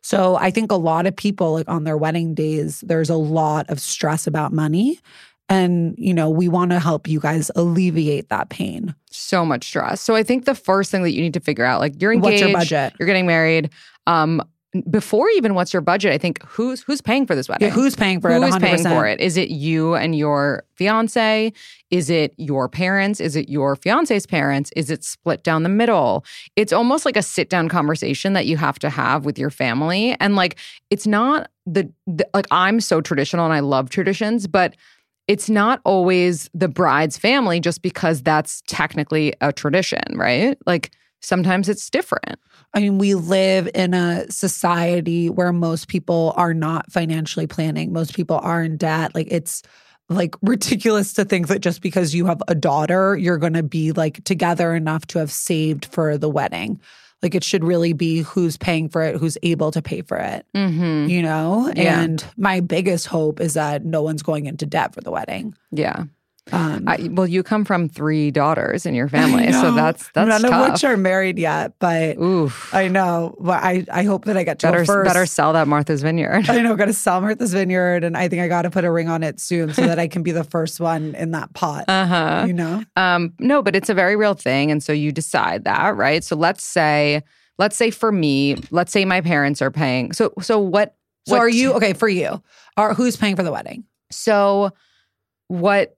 [0.00, 3.68] So I think a lot of people, like on their wedding days, there's a lot
[3.68, 5.00] of stress about money.
[5.48, 8.94] And, you know, we want to help you guys alleviate that pain.
[9.10, 10.00] so much stress.
[10.00, 12.26] So I think the first thing that you need to figure out, like you're What's
[12.26, 12.92] engaged, your budget?
[12.98, 13.70] you're getting married.
[14.06, 14.42] Um,
[14.90, 17.68] before even what's your budget, I think who's who's paying for this wedding?
[17.68, 18.42] Yeah, who's paying for it?
[18.42, 19.18] Who's paying for it?
[19.18, 21.52] Is it you and your fiance?
[21.90, 23.18] Is it your parents?
[23.18, 24.70] Is it your fiance's parents?
[24.76, 26.22] Is it split down the middle?
[26.54, 30.14] It's almost like a sit down conversation that you have to have with your family.
[30.20, 30.56] And like,
[30.90, 34.76] it's not the, the like, I'm so traditional and I love traditions, but
[35.28, 40.58] it's not always the bride's family just because that's technically a tradition, right?
[40.66, 42.38] Like, sometimes it's different.
[42.74, 47.92] I mean, we live in a society where most people are not financially planning.
[47.92, 49.14] Most people are in debt.
[49.14, 49.62] Like it's
[50.08, 53.92] like ridiculous to think that just because you have a daughter, you're going to be
[53.92, 56.80] like together enough to have saved for the wedding.
[57.22, 60.46] Like it should really be who's paying for it, who's able to pay for it,
[60.54, 61.08] Mm-hmm.
[61.10, 61.72] you know?
[61.74, 62.00] Yeah.
[62.00, 65.54] And my biggest hope is that no one's going into debt for the wedding.
[65.72, 66.04] Yeah.
[66.52, 70.42] Um, I, well, you come from three daughters in your family, so that's that's none
[70.42, 70.66] tough.
[70.66, 72.72] of which are married yet, but Oof.
[72.74, 73.36] I know.
[73.38, 75.08] But I, I hope that I get to better first.
[75.08, 76.48] better sell that Martha's Vineyard.
[76.48, 78.90] I know, got to sell Martha's Vineyard, and I think I got to put a
[78.90, 81.84] ring on it soon so that I can be the first one in that pot.
[81.88, 82.44] Uh huh.
[82.46, 85.96] you know, Um, no, but it's a very real thing, and so you decide that,
[85.96, 86.24] right?
[86.24, 87.22] So let's say,
[87.58, 90.12] let's say for me, let's say my parents are paying.
[90.12, 90.96] So so what?
[91.26, 92.42] so what are you okay for you?
[92.78, 93.84] Are who's paying for the wedding?
[94.10, 94.70] So
[95.48, 95.97] what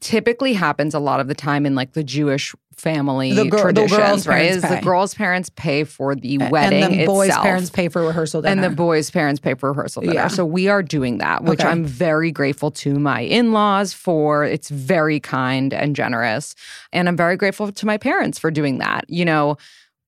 [0.00, 3.86] typically happens a lot of the time in like the Jewish family The girl- the
[3.86, 4.46] girl's right?
[4.46, 7.44] Is the girl's parents pay for the wedding and the boys' itself.
[7.44, 8.52] parents pay for rehearsal dinner.
[8.52, 10.14] and the boys' parents pay for rehearsal dinner.
[10.14, 10.28] Yeah.
[10.28, 11.68] So we are doing that, which Okay.
[11.68, 14.44] I'm very grateful to my in-laws for.
[14.44, 16.54] It's very kind and generous,
[16.90, 19.04] and I'm very grateful to my parents for doing that.
[19.08, 19.58] You know,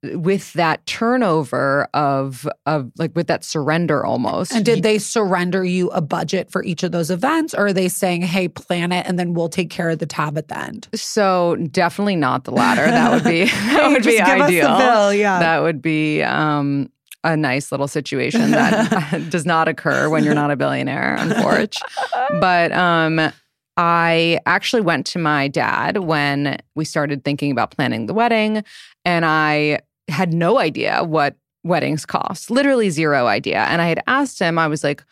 [0.03, 4.53] with that turnover of of like with that surrender almost.
[4.53, 7.89] And did they surrender you a budget for each of those events, or are they
[7.89, 10.89] saying, "Hey, plan it, and then we'll take care of the tab at the end"?
[10.95, 12.85] So definitely not the latter.
[12.85, 14.79] That would be that would Just be give us the ideal.
[14.79, 15.39] bill, yeah.
[15.39, 16.91] that would be um,
[17.25, 22.41] a nice little situation that does not occur when you're not a billionaire, unfortunately.
[22.41, 23.33] but um,
[23.77, 28.65] I actually went to my dad when we started thinking about planning the wedding,
[29.05, 29.79] and I
[30.13, 32.51] had no idea what weddings cost.
[32.51, 33.65] Literally zero idea.
[33.65, 34.59] And I had asked him.
[34.59, 35.03] I was like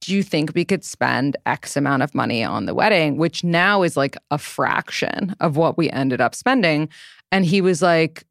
[0.00, 3.82] do you think we could spend X amount of money on the wedding, which now
[3.82, 6.88] is like a fraction of what we ended up spending?
[7.30, 8.24] And he was like,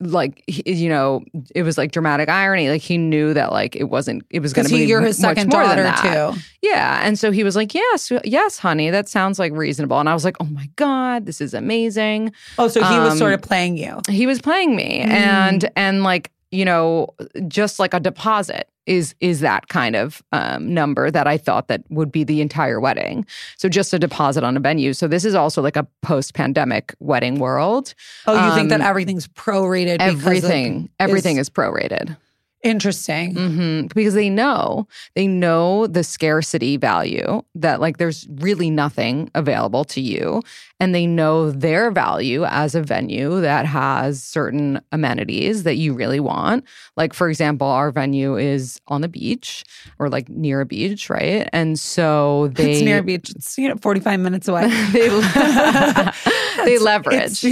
[0.00, 2.68] like he- you know, it was like dramatic irony.
[2.68, 5.48] Like he knew that like it wasn't, it was going to be you're his second
[5.50, 6.40] more than daughter too.
[6.62, 10.14] Yeah, and so he was like, "Yes, yes, honey, that sounds like reasonable." And I
[10.14, 13.42] was like, "Oh my god, this is amazing." Oh, so he was Um, sort of
[13.42, 14.00] playing you.
[14.08, 15.08] He was playing me, Mm.
[15.10, 17.08] and and like you know,
[17.48, 21.82] just like a deposit is is that kind of um, number that I thought that
[21.90, 23.26] would be the entire wedding.
[23.56, 24.92] So just a deposit on a venue.
[24.92, 27.94] So this is also like a post pandemic wedding world.
[28.26, 29.96] Oh, you think that Um, everything's prorated?
[30.00, 32.16] Everything, everything is prorated.
[32.64, 33.34] Interesting.
[33.34, 39.84] hmm Because they know, they know the scarcity value that like there's really nothing available
[39.84, 40.42] to you.
[40.80, 46.20] And they know their value as a venue that has certain amenities that you really
[46.20, 46.64] want.
[46.96, 49.64] Like, for example, our venue is on the beach
[49.98, 51.48] or like near a beach, right?
[51.52, 53.30] And so they it's near a beach.
[53.30, 54.68] It's you know 45 minutes away.
[54.92, 55.08] they,
[56.64, 57.42] they leverage.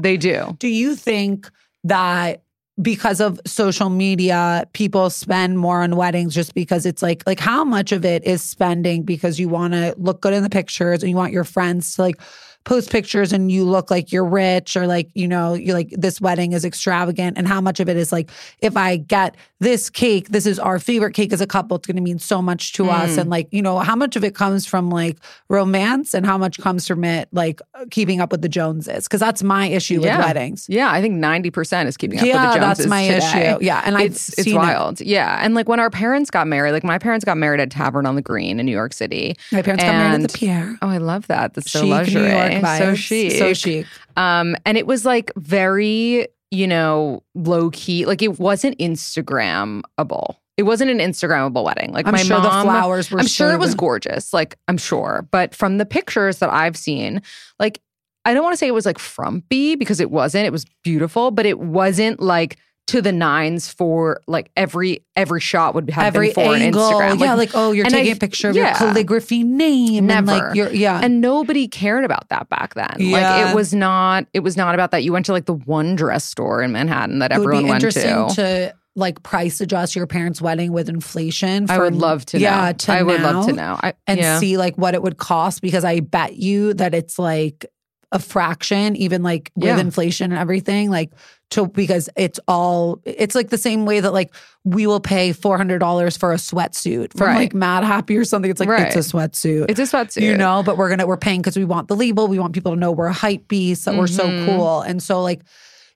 [0.00, 0.56] They do.
[0.58, 1.50] Do you think
[1.84, 2.42] that
[2.80, 7.64] because of social media, people spend more on weddings just because it's like like how
[7.64, 11.10] much of it is spending because you want to look good in the pictures and
[11.10, 12.20] you want your friends to like
[12.64, 16.20] post pictures and you look like you're rich or like you know you're like this
[16.20, 20.28] wedding is extravagant and how much of it is like if i get this cake
[20.28, 22.88] this is our favorite cake as a couple it's going to mean so much to
[22.88, 23.32] us and mm.
[23.32, 26.86] like you know how much of it comes from like romance and how much comes
[26.86, 30.16] from it like keeping up with the joneses because that's my issue Yeah.
[30.18, 33.02] with weddings Yeah, I think 90% is keeping up yeah, with the Joneses that's my
[33.08, 33.50] today.
[33.52, 33.64] issue.
[33.64, 34.58] Yeah, and I've it's it's seen it.
[34.58, 35.00] wild.
[35.00, 38.06] Yeah, and like when our parents got married, like my parents got married at Tavern
[38.06, 39.36] on the Green in New York City.
[39.52, 40.76] My parents got married at the Pierre.
[40.82, 41.54] Oh, I love that.
[41.54, 42.96] That's so Chic New luxury, York so vibes.
[42.96, 43.86] chic, So chic.
[44.16, 48.04] Um, and it was like very, you know, low key.
[48.06, 50.36] Like it wasn't Instagrammable.
[50.58, 51.92] It wasn't an Instagrammable wedding.
[51.92, 54.32] Like I'm my sure the flowers were I'm sure it was gorgeous.
[54.32, 57.22] Like I'm sure, but from the pictures that I've seen,
[57.58, 57.80] like
[58.24, 60.46] I don't want to say it was like frumpy because it wasn't.
[60.46, 62.58] It was beautiful, but it wasn't like
[62.92, 67.16] to the nines for like every every shot would have Every been for angle, an
[67.16, 67.20] Instagram.
[67.20, 68.68] yeah, like oh, you're taking I- a picture of yeah.
[68.68, 72.94] your calligraphy name, and like yeah, and nobody cared about that back then.
[72.98, 75.02] Like it was not it was not about that.
[75.04, 77.82] You went to like the one dress store in Manhattan that it everyone be went
[77.82, 78.34] interesting to.
[78.34, 81.70] to like price adjust your parents' wedding with inflation.
[81.70, 82.42] I would love to know.
[82.42, 83.78] yeah, to I would love to know.
[83.82, 84.38] I, and yeah.
[84.38, 87.64] see like what it would cost because I bet you that it's like
[88.12, 91.10] a fraction, even like with inflation and everything, like
[91.50, 95.56] to because it's all it's like the same way that like we will pay four
[95.56, 97.36] hundred dollars for a sweatsuit from Right.
[97.36, 98.50] like Madhappy or something.
[98.50, 98.86] It's like Right.
[98.86, 99.66] it's a sweatsuit.
[99.70, 100.22] It's a sweatsuit.
[100.22, 102.28] you know, but we're gonna we're paying because we want the label.
[102.28, 104.46] We want people to know we're a hype beast, that we're so Mhm.
[104.46, 104.80] cool.
[104.82, 105.40] And so like,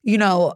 [0.02, 0.54] you know,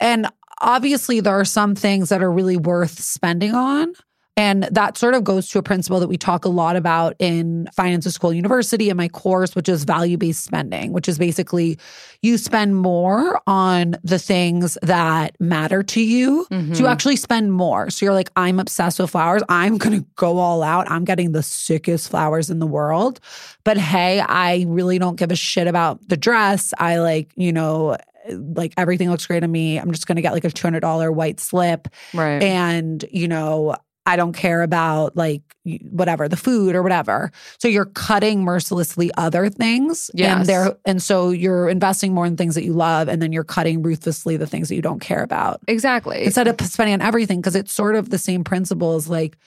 [0.00, 0.26] and
[0.60, 3.92] obviously there are some things that are really worth spending on.
[4.34, 7.68] And that sort of goes to a principle that we talk a lot about in
[7.74, 11.78] Finance School University in my course, which is value based spending, which is basically
[12.22, 16.46] you spend more on the things that matter to you.
[16.48, 16.86] So you mm-hmm.
[16.86, 17.90] actually spend more.
[17.90, 19.42] So you're like, I'm obsessed with flowers.
[19.50, 20.90] I'm going to go all out.
[20.90, 23.20] I'm getting the sickest flowers in the world.
[23.64, 26.72] But hey, I really don't give a shit about the dress.
[26.78, 27.98] I like, you know,
[28.30, 29.78] like everything looks great on me.
[29.78, 32.42] I'm just going to get like a $200 white slip right.
[32.42, 35.42] and you know i don't care about like
[35.90, 40.38] whatever the food or whatever so you're cutting mercilessly other things Yes.
[40.38, 43.44] and there and so you're investing more in things that you love and then you're
[43.44, 46.24] cutting ruthlessly the things that you don't care about exactly.
[46.24, 49.38] instead of spending on everything because it's sort of the same principle as like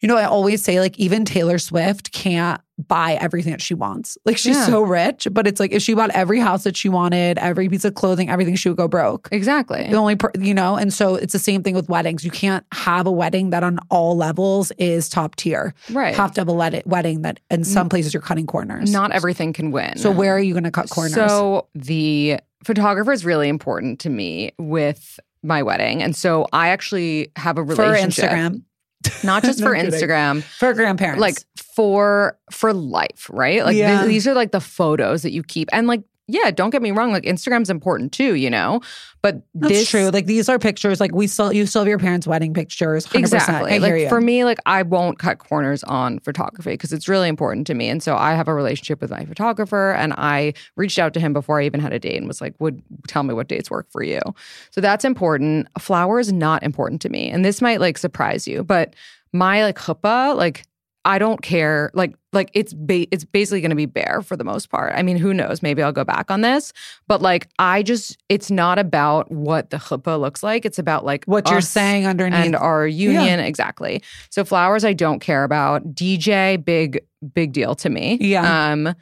[0.00, 4.16] you know i always say like even taylor swift can't buy everything that she wants
[4.24, 4.66] like she's Yeah.
[4.66, 7.84] so rich but it's like if she bought every house that she wanted every piece
[7.84, 9.82] of clothing everything she would go broke exactly.
[9.90, 12.24] the only, per, you know, and so it's the same thing with weddings.
[12.24, 15.74] You can't have a wedding that on all levels is top tier.
[15.90, 16.10] Right.
[16.12, 18.92] You have to have a led- wedding that in some places you're cutting corners.
[18.92, 19.96] Not everything can win.
[19.98, 21.14] So where are you going to cut corners?
[21.14, 26.00] So the photographer is really important to me with my wedding.
[26.02, 28.30] And so I actually have a for relationship.
[28.30, 28.62] Instagram,
[29.24, 29.90] Not just No for kidding.
[29.90, 30.42] Instagram.
[30.42, 31.36] for grandparents, like
[31.74, 33.64] for for life, right?
[33.64, 36.82] Like th- these are like the photos that you keep, and like yeah, don't get
[36.82, 38.82] me wrong, like Instagram's important too, you know.
[39.22, 40.10] But that's this true.
[40.10, 41.00] Like these are pictures.
[41.00, 43.06] Like we still, you still have your parents' wedding pictures.
[43.06, 43.18] 100%.
[43.18, 43.72] exactly.
[43.72, 47.66] I like for me, like I won't cut corners on photography because it's really important
[47.68, 51.14] to me, and so I have a relationship with my photographer, and I reached out
[51.14, 53.48] to him before I even had a date and was like, "Would tell me what
[53.48, 54.20] dates work for you."
[54.70, 55.66] So that's important.
[55.78, 58.94] Flower is not important to me, and this might like surprise you, but
[59.32, 60.64] my like chuppah, like
[61.08, 61.90] I don't care.
[61.94, 64.92] Like like it's ba- it's basically going to be bare for the most part.
[64.94, 65.62] I mean, who knows?
[65.62, 66.74] Maybe I'll go back on this,
[67.06, 70.66] but like I just it's not about what the chuppah looks like.
[70.66, 72.44] It's about like what you're saying underneath.
[72.44, 74.02] and our union exactly.
[74.28, 75.94] So flowers I don't care about.
[75.94, 77.00] DJ big
[77.32, 78.18] big deal to me.
[78.20, 78.70] Yeah.
[78.72, 78.94] Um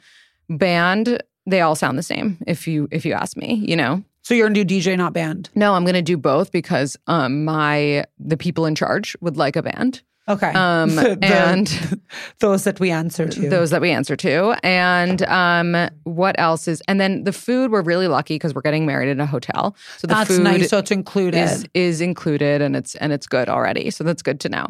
[0.49, 4.01] band they all sound the same if you if you ask me, you know.
[4.21, 5.49] so you're to do DJ, not band.
[5.55, 9.57] No, I'm going to do both because um my the people in charge would like
[9.57, 10.01] a band.
[10.29, 10.51] Okay.
[10.53, 12.01] Um, The- the- and-
[12.39, 13.49] those that we answer to.
[13.49, 14.55] Those that we answer to.
[14.63, 18.85] And um what else is and then the food we're really lucky because we're getting
[18.85, 19.75] married in a hotel.
[19.97, 20.69] So the That's food nice.
[20.69, 21.37] So it's included.
[21.43, 23.89] is is included and it's and it's good already.
[23.91, 24.67] So that's good to know.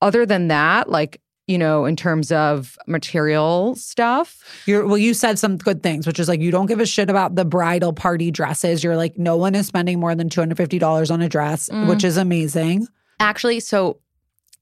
[0.00, 5.38] Other than that, like, you know, in terms of material stuff, You're well, you said
[5.38, 8.30] some good things, which is like you don't give a shit about the bridal party
[8.30, 8.84] dresses.
[8.84, 11.68] You're like, no one is spending more than two hundred fifty dollars on a dress,
[11.68, 11.88] Mm.
[11.88, 12.86] which is amazing.
[13.20, 13.98] Actually, so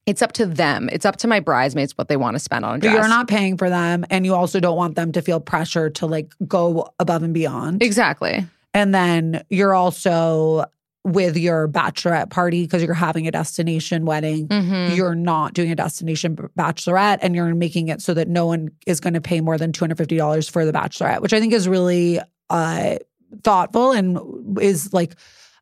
[0.07, 0.88] it's up to them.
[0.92, 2.92] It's up to my bridesmaids what they want to spend on a dress.
[2.94, 6.07] you're not paying for them, and you also don't want them to feel pressure to
[6.07, 7.82] like go above and beyond.
[7.82, 8.46] exactly.
[8.74, 10.66] And then you're also
[11.04, 14.48] with your bachelorette party because you're having a destination wedding.
[14.48, 14.94] Mhm.
[14.96, 19.00] You're not doing a destination bachelorette, and you're making it so that no one is
[19.00, 21.52] going to pay more than two hundred fifty dollars for the bachelorette, which I think
[21.52, 22.96] is really uh,
[23.42, 25.14] thoughtful and is like.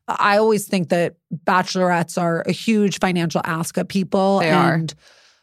[0.07, 4.73] I always think that bachelorettes are a huge financial ask of people They are.
[4.73, 4.93] and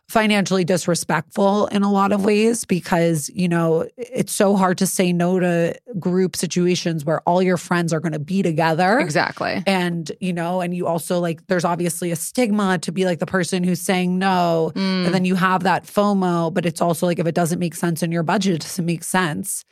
[0.08, 5.10] financially disrespectful in a lot of ways because, you know, it's so hard to say
[5.10, 8.98] no to group situations where all your friends are going to be together.
[8.98, 9.62] Exactly.
[9.66, 13.26] And, you know, and you also like, there's obviously a stigma to be like the
[13.26, 14.72] person who's saying no.
[14.74, 15.06] Mm.
[15.06, 18.02] And then you have that FOMO, but it's also like if it doesn't make sense
[18.02, 19.64] in your budget, it doesn't make sense.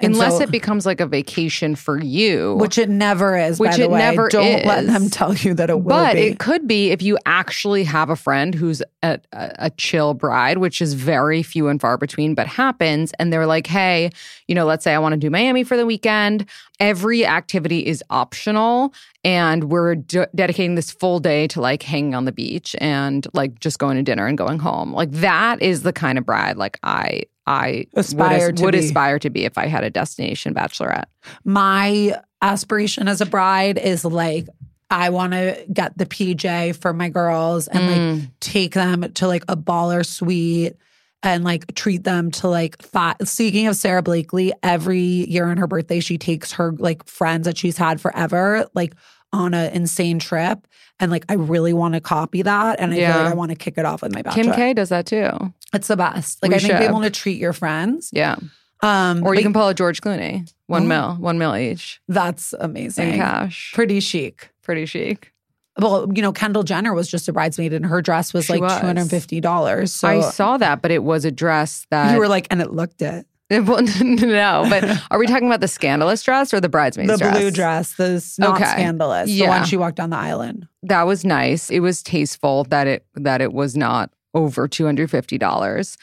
[0.00, 2.54] And Unless so- it becomes like a vacation for you.
[2.56, 3.98] which it never is, Which by the it way.
[3.98, 4.92] never Don't let is.
[4.92, 6.20] them tell you that it will but be.
[6.28, 10.58] it could be if you actually have a friend who's a, a, a chill bride,
[10.58, 13.12] which is very few and far between, but happens.
[13.18, 14.10] And they're like, hey,
[14.46, 16.46] you know, let's say I want to do Miami for the weekend.
[16.78, 18.94] Every activity is optional.
[19.24, 23.58] And we're de- dedicating this full day to like hanging on the beach and like
[23.58, 24.92] just going to dinner and going home.
[24.92, 27.22] Like that is the kind of bride like I.
[27.48, 31.06] I Aspire would, would aspire to be if I had a destination bachelorette.
[31.44, 34.46] my aspiration as a bride is like
[34.90, 38.20] I want to get the PJ for my girls and Mm.
[38.20, 40.76] like take them to like a baller suite
[41.22, 43.16] and like treat them to like five.
[43.24, 47.58] Speaking of Sara Blakely, every year on her birthday, she takes her like friends that
[47.58, 48.94] she's had forever, like
[49.32, 50.66] on an insane trip.
[51.00, 52.80] And like, I really want to copy that.
[52.80, 54.42] And I feel like I want to kick it off with my bachelor.
[54.44, 55.30] Kim K does that too.
[55.72, 56.42] It's the best.
[56.42, 56.80] Like, We I think should.
[56.82, 58.10] they want to treat your friends.
[58.12, 58.36] Yeah.
[58.82, 60.52] Um, Or you but can pull a George Clooney.
[60.66, 60.86] One Oh.
[60.86, 63.16] mil, one mil each That's in amazing.
[63.16, 63.72] cash.
[63.74, 64.50] Pretty chic.
[64.62, 65.32] Pretty chic.
[65.80, 68.62] Well, you know, Kendall Jenner was just a bridesmaid and her dress was She like
[68.62, 68.72] was.
[68.80, 69.88] $250.
[69.90, 72.72] So I saw that, but it was a dress that you were like, and it
[72.72, 73.26] looked it.
[73.50, 77.38] Well, no, but are we talking about the scandalous dress or the bridesmaid's The dress?
[77.38, 78.70] blue dress, the not Okay.
[78.70, 80.68] scandalous, the one she walked down the island.
[80.82, 81.70] That was nice.
[81.70, 85.96] It was tasteful that it that it was not over two hundred fifty dollars.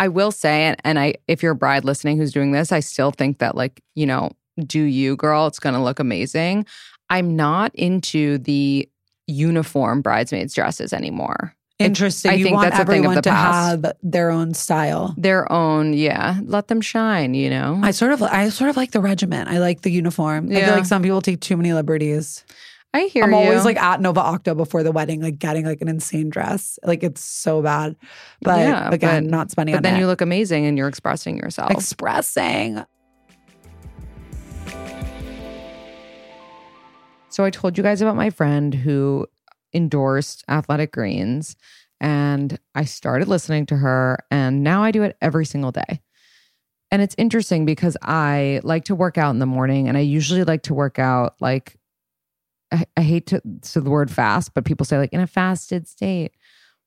[0.00, 2.80] I will say, and, and I, if you're a bride listening who's doing this, I
[2.80, 4.30] still think that like you know,
[4.64, 5.46] do you, girl?
[5.46, 6.66] It's going to look amazing.
[7.10, 8.88] I'm not into the
[9.26, 11.54] uniform bridesmaids dresses anymore.
[11.78, 12.30] Interesting.
[12.30, 13.70] I you think want that's a thing of everyone the to past.
[13.84, 15.14] have their own style.
[15.18, 16.38] Their own, yeah.
[16.44, 17.34] Let them shine.
[17.34, 17.80] You know.
[17.82, 19.48] I sort of I sort of like the regiment.
[19.48, 20.48] I like the uniform.
[20.52, 22.44] I feel like some people take too many liberties.
[22.94, 23.36] I hear I'm you.
[23.36, 26.78] always like at Nova Octo before the wedding, like getting like an insane dress.
[26.84, 27.96] Like it's so bad.
[28.42, 30.00] But Yeah, again, but- not spending but then it.
[30.00, 31.70] you look amazing and you're expressing yourself.
[31.70, 32.84] expressing.
[37.30, 39.26] So I told you guys about my friend who
[39.74, 41.56] endorsed Athletic Greens
[42.00, 46.00] and I started listening to her and now I do it every single day.
[46.90, 50.44] And it's interesting because I like to work out in the morning and I usually
[50.44, 51.78] like to work out like
[52.72, 55.86] I, I hate to say the word fast, but people say like in a fasted
[55.86, 56.32] state.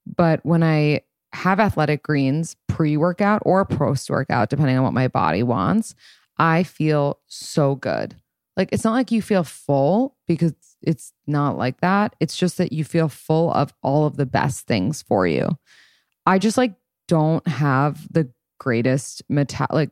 [0.06, 1.02] But when I
[1.34, 5.96] have athletic greens pre-workout or post-workout, depending on what my body wants,
[6.38, 8.16] I feel so good.
[8.58, 12.16] Like it's not like you feel full because it's not like that.
[12.20, 15.58] It's just that you feel full of all of the best things for you.
[16.26, 16.74] I just like
[17.08, 18.30] don't have the
[18.60, 19.89] greatest meta like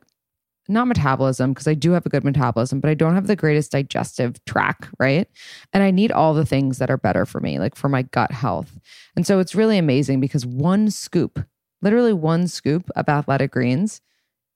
[0.68, 3.72] not metabolism because I do have a good metabolism, but I don't have the greatest
[3.72, 5.28] digestive track, right?
[5.72, 8.32] And I need all the things that are better for me, like for my gut
[8.32, 8.78] health.
[9.14, 11.44] And so it's really amazing because one scoop,
[11.82, 14.00] literally one scoop of athletic greens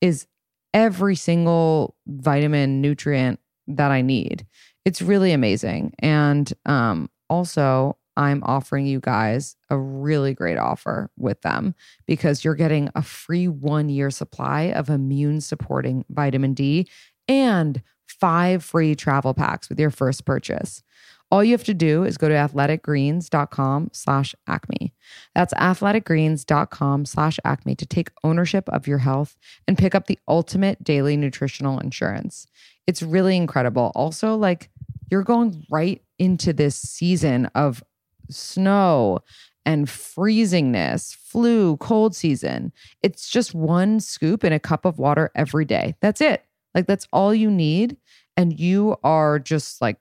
[0.00, 0.26] is
[0.72, 3.38] every single vitamin, nutrient
[3.68, 4.46] that I need.
[4.84, 5.94] It's really amazing.
[6.00, 11.74] And um, also, I'm offering you guys a really great offer with them
[12.06, 16.88] because you're getting a free one year supply of immune supporting vitamin D
[17.28, 20.82] and five free travel packs with your first purchase.
[21.30, 24.94] All you have to do is go to athleticgreens.com slash acme.
[25.34, 30.82] That's athleticgreens.com slash acme to take ownership of your health and pick up the ultimate
[30.82, 32.46] daily nutritional insurance.
[32.86, 33.92] It's really incredible.
[33.94, 34.70] Also, like
[35.10, 37.82] you're going right into this season of
[38.30, 39.20] snow
[39.66, 42.72] and freezingness, flu, cold season.
[43.02, 45.94] It's just one scoop in a cup of water every day.
[46.00, 46.42] That's it.
[46.74, 47.98] Like that's all you need.
[48.36, 49.98] And you are just like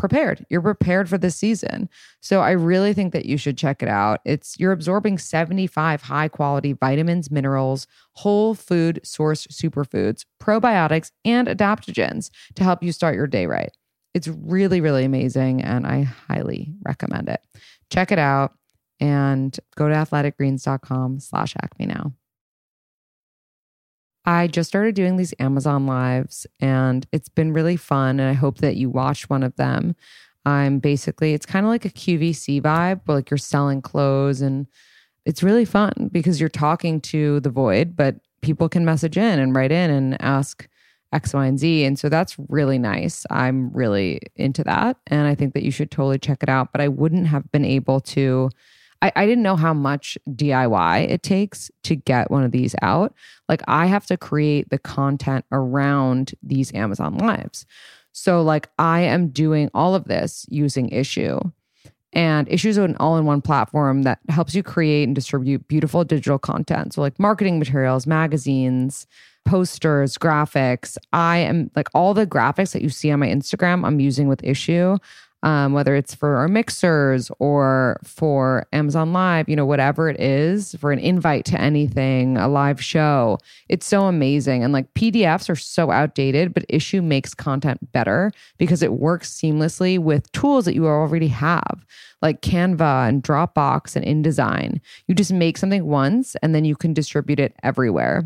[0.00, 0.44] prepared.
[0.48, 1.88] You're prepared for this season.
[2.20, 4.20] So I really think that you should check it out.
[4.24, 12.30] It's you're absorbing 75 high quality vitamins, minerals, whole food source superfoods, probiotics, and adaptogens
[12.54, 13.70] to help you start your day right.
[14.14, 15.62] It's really, really amazing.
[15.62, 17.40] And I highly recommend it.
[17.90, 18.54] Check it out.
[19.02, 22.12] and go to athleticgreens.com slash acme now.
[24.24, 28.20] I just started doing these Amazon lives and it's been really fun.
[28.20, 29.96] And I hope that you watch one of them.
[30.44, 34.66] I'm basically, it's kind of like a QVC vibe, where like you're selling clothes and
[35.26, 39.54] it's really fun because you're talking to the void, but people can message in and
[39.54, 40.66] write in and ask
[41.12, 41.84] X, Y, and Z.
[41.84, 43.26] And so that's really nice.
[43.30, 44.96] I'm really into that.
[45.08, 46.72] And I think that you should totally check it out.
[46.72, 48.50] But I wouldn't have been able to,
[49.02, 53.14] I, I didn't know how much DIY it takes to get one of these out.
[53.48, 57.66] Like I have to create the content around these Amazon lives.
[58.12, 61.52] So, like, I am doing all of this using Issuu.
[62.12, 66.02] And Issuu is an all in one platform that helps you create and distribute beautiful
[66.04, 66.94] digital content.
[66.94, 69.06] So, like marketing materials, magazines,
[69.44, 70.98] posters, graphics.
[71.12, 74.42] I am like all the graphics that you see on my Instagram, I'm using with
[74.42, 74.98] Issuu
[75.42, 80.74] um, whether it's for our mixers or for Amazon Live, you know, whatever it is,
[80.76, 83.38] for an invite to anything, a live show.
[83.68, 84.62] It's so amazing.
[84.62, 89.98] And like PDFs are so outdated, but Issuu makes content better because it works seamlessly
[89.98, 91.86] with tools that you already have,
[92.20, 94.80] like Canva and Dropbox and InDesign.
[95.06, 98.24] You just make something once and then you can distribute it everywhere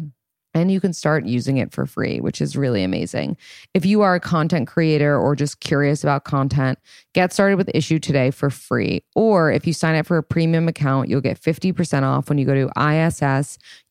[0.55, 3.37] and you can start using it for free, which is really amazing.
[3.75, 6.79] If you are a content creator or just curious about content,
[7.13, 9.03] get started with Issuu today for free.
[9.15, 12.47] Or if you sign up for a premium account, you'll get 50% off when you
[12.47, 12.69] go to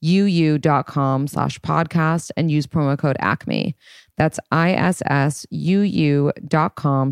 [0.06, 3.76] issuu.com slash podcast and use promo code ACME.
[4.18, 4.84] That's issuu.com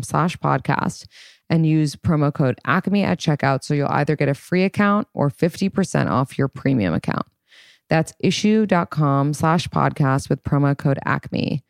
[0.02, 1.06] slash podcast
[1.50, 3.62] and use promo code ACME at checkout.
[3.64, 7.26] So you'll either get a free account or 50% off your premium account.
[7.92, 11.62] That's issuu.com slash podcast with promo code ACME.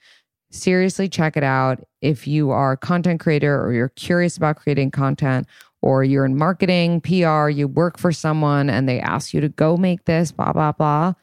[0.53, 1.83] Seriously, check it out.
[2.01, 5.49] If you are a content creator or you're curious about creating content
[5.81, 9.77] or you're in marketing, PR, you work for someone and they ask you to go
[9.77, 11.14] make this, blah, blah, blah,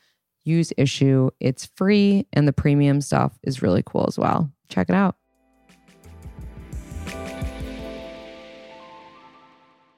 [0.43, 1.29] use Issuu.
[1.39, 4.51] It's free and the premium stuff is really cool as well.
[4.67, 5.15] Check it out.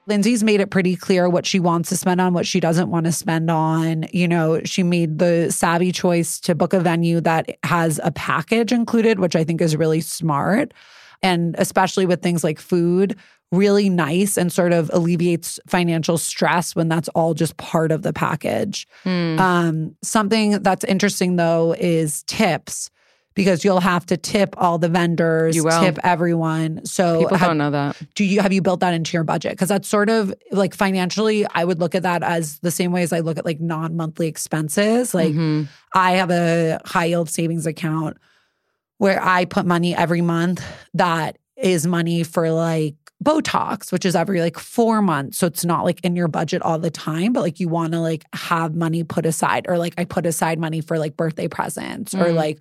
[0.06, 3.06] Lindsay's made it pretty clear what she wants to spend on, what she doesn't want
[3.06, 4.06] to spend on.
[4.12, 8.72] You know, she made the savvy choice to book a venue that has a package
[8.72, 10.74] included, which I think is really smart.
[11.22, 13.16] And especially with things like food,
[13.52, 18.12] really nice and sort of alleviates financial stress when that's all just part of the
[18.12, 18.88] package.
[19.04, 19.38] Hmm.
[19.38, 22.90] Um, something that's interesting though is tips
[23.34, 25.80] because you'll have to tip all the vendors, You will.
[25.80, 26.84] tip everyone.
[26.84, 27.96] So People have- don't know that.
[28.14, 31.46] do you have you built that into your budget because that's sort of like financially
[31.54, 34.26] i would look at that as the same way as i look at like non-monthly
[34.28, 35.68] expenses like Mhm.
[35.94, 38.16] i have a high yield savings account
[38.98, 40.62] where i put money every month
[40.94, 45.84] that is money for like botox which is every like four months so it's not
[45.84, 49.04] like in your budget all the time but like you want to like have money
[49.04, 52.34] put aside or like i put aside money for like birthday presents or Mm.
[52.34, 52.58] like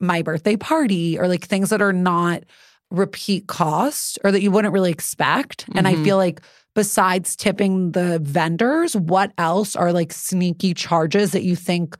[0.00, 2.42] my birthday party or like things that are not
[2.90, 5.64] repeat cost or that you wouldn't really expect.
[5.74, 6.04] And I Mhm.
[6.04, 6.42] feel like
[6.74, 11.96] besides tipping the vendors, what else are like sneaky charges that you think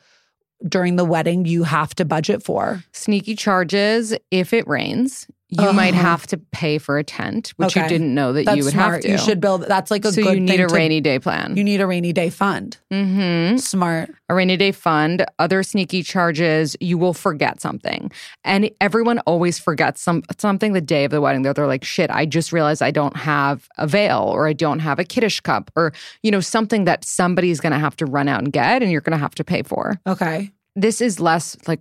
[0.69, 2.83] during the wedding you have to budget for?
[2.93, 5.27] Sneaky charges if it rains.
[5.61, 6.03] You might Uh-huh.
[6.03, 8.93] have to pay for a tent, which you didn't know that That's you would smart.
[8.95, 9.11] have to.
[9.11, 11.57] You should build that's like a so you need a to- rainy day plan.
[11.57, 12.79] You need a rainy day fund.
[12.91, 13.59] mm-hmm.
[13.59, 14.11] Smart.
[14.31, 18.11] a rainy day fund, other sneaky charges, you will forget something.
[18.45, 21.43] And everyone always forgets some something the day of the wedding.
[21.43, 24.79] They're, they're like, shit, I just realized I don't have a veil or I don't
[24.79, 25.93] have a kiddush cup or,
[26.23, 29.03] you know, something that somebody's going to have to run out and get and you're
[29.03, 30.01] going to have to pay for.
[30.07, 30.51] Okay.
[30.75, 31.81] This is less like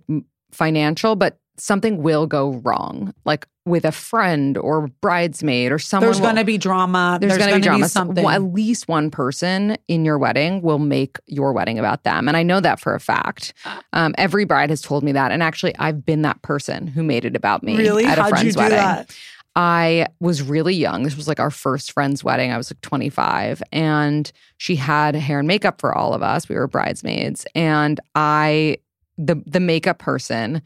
[0.52, 6.08] financial, but something will go wrong, like with a friend or bridesmaid or someone.
[6.08, 7.18] There's going to be drama.
[7.20, 7.84] there's, going to be drama.
[7.84, 8.24] So, something.
[8.24, 12.26] well, at least one person in your wedding will make your wedding about them.
[12.26, 13.54] And I know that for a fact.
[13.64, 13.80] Uh.
[13.92, 15.30] Um, every bride has told me that.
[15.30, 18.04] And actually, I've been that person who made it about me really?
[18.04, 18.78] at a How'd friend's you do wedding.
[18.78, 19.16] that?
[19.54, 21.02] I was really young.
[21.02, 22.50] This was like our first friend's wedding.
[22.50, 26.48] I was like 25 and she had hair and makeup for all of us.
[26.48, 28.78] We were bridesmaids and I
[29.18, 30.62] the the makeup person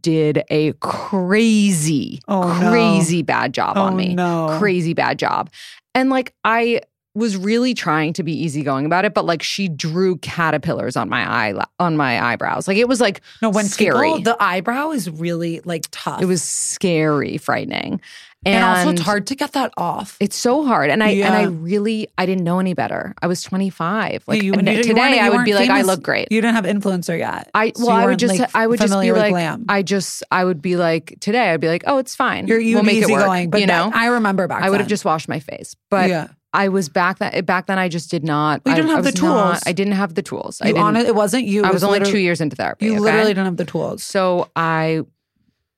[0.00, 2.70] did a crazy Oh, no.
[2.70, 4.14] crazy bad job on Oh, me.
[4.14, 4.56] no.
[4.58, 5.50] Crazy bad job.
[5.94, 6.80] And like I
[7.14, 11.30] was really trying to be easygoing about it, but like she drew caterpillars on my
[11.30, 12.66] eye on my eyebrows.
[12.66, 14.08] Like it was like No, when scary.
[14.08, 16.22] people, the eyebrow is really like tough.
[16.22, 18.00] it was scary, frightening.
[18.44, 20.16] And, also it's hard to get that off.
[20.20, 23.14] It's so hard, and I and I really I didn't know any better.
[23.22, 24.24] I was 25.
[24.26, 26.28] Like you, you- you today, you I would be like, I look great.
[26.30, 27.50] You didn't have influencer yet.
[27.54, 29.64] I well, you I would just like, I would just be like glam.
[29.68, 32.46] I just I would be like today I'd be like, oh, it's fine.
[32.46, 33.20] You're you'd we'll make it work.
[33.20, 34.62] easygoing, but you know, that- I remember back.
[34.62, 36.28] I would have just washed my face, but yeah.
[36.54, 37.44] I was back then.
[37.46, 38.60] Back then, I just did not.
[38.66, 39.62] Well, you didn't I have the was not- tools.
[39.66, 40.60] I didn't have the tools.
[40.60, 40.82] I didn't.
[40.82, 41.64] on it, wasn't you.
[41.64, 42.86] I it was only two years into therapy.
[42.86, 43.00] You okay?
[43.00, 44.02] literally didn't have the tools.
[44.04, 45.00] So I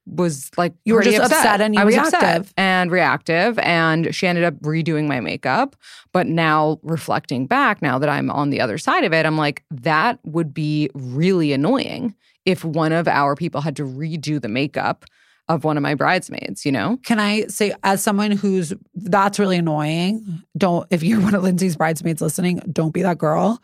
[0.06, 2.14] was like, You were just upset and you I was reactive.
[2.14, 5.76] upset and reactive, and she ended up redoing my makeup.
[6.12, 9.64] But now, reflecting back, now that I'm on the other side of it, I'm like,
[9.70, 15.04] that would be really annoying if one of our people had to redo the makeup
[15.48, 16.64] of one of my bridesmaids.
[16.64, 16.98] You know?
[17.04, 21.76] Can I say, as someone who's that's really annoying, don't, if you're one of Lindsay's
[21.76, 23.62] bridesmaids listening, don't be that girl.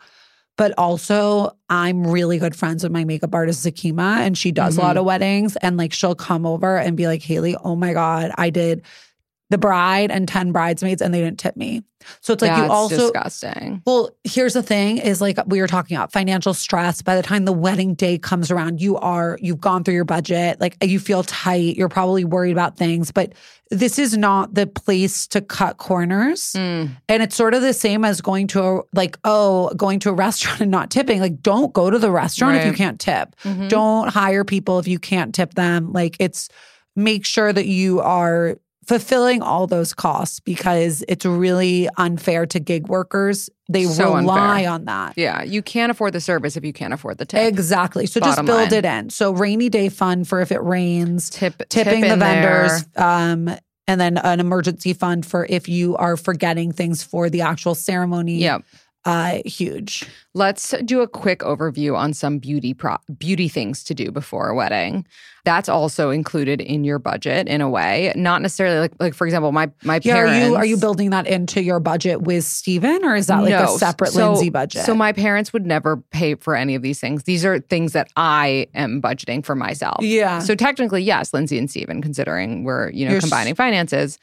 [0.61, 4.81] But also, I'm really good friends with my makeup artist, Zakima, and she does a
[4.81, 4.99] lot mm-hmm.
[4.99, 5.55] of weddings.
[5.55, 8.83] And like, she'll come over and be like, Haley, oh my God, I did
[9.51, 11.83] the bride and 10 bridesmaids and they didn't tip me.
[12.21, 13.83] So it's like That's you also, disgusting.
[13.85, 17.01] well, here's the thing is like we were talking about financial stress.
[17.01, 20.59] By the time the wedding day comes around, you are, you've gone through your budget,
[20.61, 23.33] like you feel tight, you're probably worried about things, but
[23.69, 26.53] this is not the place to cut corners.
[26.53, 26.91] Mm.
[27.09, 30.13] And it's sort of the same as going to a, like, oh, going to a
[30.27, 31.19] restaurant and not tipping.
[31.19, 33.35] Like, don't go to the restaurant if you can't tip.
[33.43, 33.67] Mhm.
[33.67, 35.91] Don't hire people if you can't tip them.
[35.91, 36.47] Like, it's
[36.95, 42.87] make sure that you are fulfilling all those costs because it's really unfair to gig
[42.87, 43.49] workers.
[43.69, 44.69] They So rely unfair.
[44.71, 45.13] on that.
[45.17, 47.41] Yeah, you can't afford the service if you can't afford the tip.
[47.47, 48.05] Exactly.
[48.05, 48.73] So just build line.
[48.73, 49.09] it in.
[49.09, 53.55] So rainy day fund for if it rains, Tip tipping tip the vendors, um,
[53.87, 58.37] and then an emergency fund for if you are forgetting things for the actual ceremony.
[58.39, 58.63] Yep.
[59.03, 60.07] Uh, huge.
[60.35, 64.55] Let's do a quick overview on some beauty pro- beauty things to do before a
[64.55, 65.05] wedding.
[65.43, 69.51] That's also included in your budget in a way, not necessarily like like for example,
[69.51, 70.35] my my Yeah, parents.
[70.35, 73.49] are you are you building that into your budget with Steven or is that like
[73.49, 73.73] No.
[73.73, 74.85] a separate So- Lindsay budget?
[74.85, 77.23] So my parents would never pay for any of these things.
[77.23, 79.97] These are things that I am budgeting for myself.
[80.05, 80.37] yeah.
[80.39, 84.19] So technically, yes, Lindsay and Steven, considering we're, you know, You're combining finances,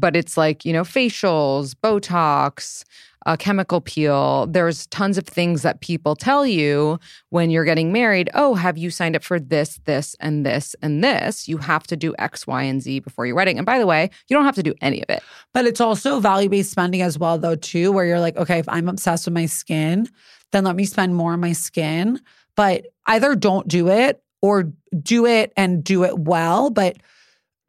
[0.00, 2.84] but it's like, you know, facials, Botox,
[3.26, 4.46] a chemical peel.
[4.46, 8.30] There's tons of things that people tell you when you're getting married.
[8.34, 11.48] Oh, have you signed up for this, this, and this, and this?
[11.48, 13.58] You have to do X, Y, and Z before your wedding.
[13.58, 15.24] And by the way, you don't have to do any of it.
[15.52, 18.68] But it's also value based spending as well, though, too, where you're like, okay, if
[18.68, 20.08] I'm obsessed with my skin,
[20.52, 22.20] then let me spend more on my skin.
[22.54, 24.72] But either don't do it or
[25.02, 26.70] do it and do it well.
[26.70, 26.98] But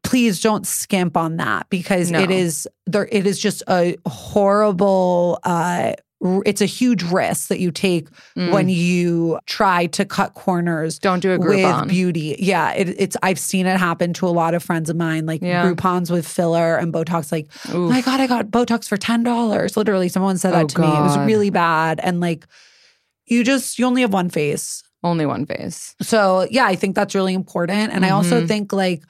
[0.08, 2.20] please don't skimp on that because No.
[2.20, 3.08] it is there.
[3.12, 5.39] It is just a horrible.
[5.43, 5.93] uh
[6.47, 8.51] it's a huge risk that you take Mm.
[8.51, 11.88] when you try to cut corners Don't do a with Groupon.
[11.89, 12.36] beauty.
[12.39, 15.43] Yeah, it, it's I've seen it happen to a lot of friends of mine, like
[15.43, 15.64] Yeah.
[15.64, 17.32] Groupons with filler and Botox.
[17.32, 17.91] Like, oh Oof.
[17.91, 19.78] my god, I got Botox for ten dollars.
[19.78, 20.88] Literally, someone said that Oh, to me.
[20.88, 22.47] It was really bad, and like,
[23.28, 24.82] you just you only have one face.
[25.03, 25.93] Only one face.
[26.01, 28.47] So yeah, I think that's really important, and I also Mhm.
[28.47, 29.03] think like.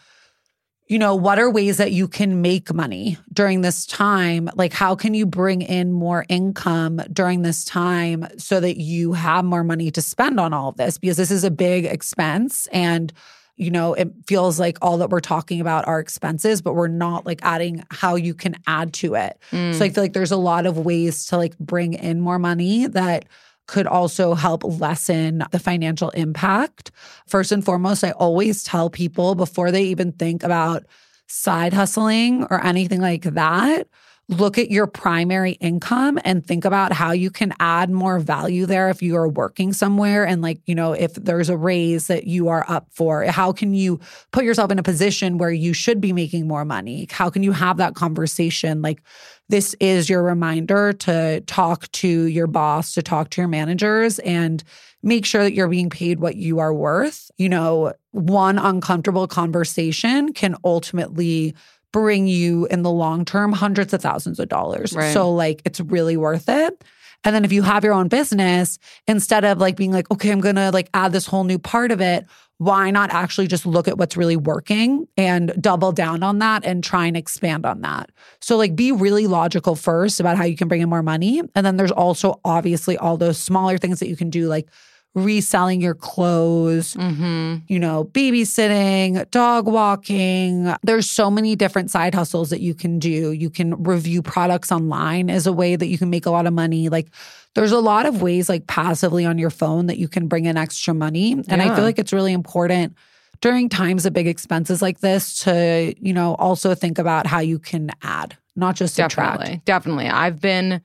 [0.87, 4.49] You know, what are ways that you can make money during this time?
[4.55, 9.43] Like, how can you bring in more income during this time so that you have
[9.43, 10.97] more money to spend on all of this?
[10.97, 12.67] Because this is a big expense.
[12.71, 13.11] And,
[13.57, 17.25] you know, it feels like all that we're talking about are expenses, but we're not
[17.25, 19.37] like adding how you can add to it.
[19.51, 19.75] Mm.
[19.75, 22.87] So I feel like there's a lot of ways to like bring in more money
[22.87, 23.25] that
[23.67, 26.91] could also help lessen the financial impact.
[27.27, 30.85] First and foremost, I always tell people before they even think about
[31.27, 33.87] side hustling or anything like that,
[34.29, 38.89] look at your primary income and think about how you can add more value there
[38.89, 42.49] if you are working somewhere and like, you know, if there's a raise that you
[42.49, 43.99] are up for, how can you
[44.31, 47.07] put yourself in a position where you should be making more money?
[47.09, 49.01] How can you have that conversation like
[49.49, 54.61] this is your reminder to talk to your boss, to talk to your managers, and
[55.03, 57.31] make sure that you're being paid what you are worth.
[57.37, 61.55] You know, one uncomfortable conversation can ultimately
[61.91, 64.93] bring you in the long term hundreds of thousands of dollars.
[64.93, 65.13] Right.
[65.13, 66.83] So, like, it's really worth it.
[67.23, 68.77] And then if you have your own business,
[69.07, 71.99] instead of like being like, okay, I'm gonna like add this whole new part of
[71.99, 72.25] it,
[72.59, 76.83] why not actually just look at what's really working and double down on that and
[76.83, 78.11] try and expand on that?
[78.41, 81.41] So, like, be really logical first about how you can bring in more money.
[81.55, 84.69] And then there's also obviously all those smaller things that you can do, like
[85.17, 87.57] reselling your clothes, Mm-hmm.
[87.67, 90.73] you know, babysitting, dog walking.
[90.83, 93.31] There's so many different side hustles that you can do.
[93.31, 96.53] You can review products online as a way that you can make a lot of
[96.53, 96.89] money.
[96.89, 97.07] Like
[97.55, 100.57] there's a lot of ways like passively on your phone that you can bring in
[100.57, 101.33] extra money.
[101.47, 102.95] And I feel like it's really important
[103.41, 107.59] during times of big expenses like this to, you know, also think about how you
[107.59, 109.39] can add, not just subtract.
[109.39, 109.61] Definitely.
[109.65, 110.07] Definitely.
[110.09, 110.81] I've been,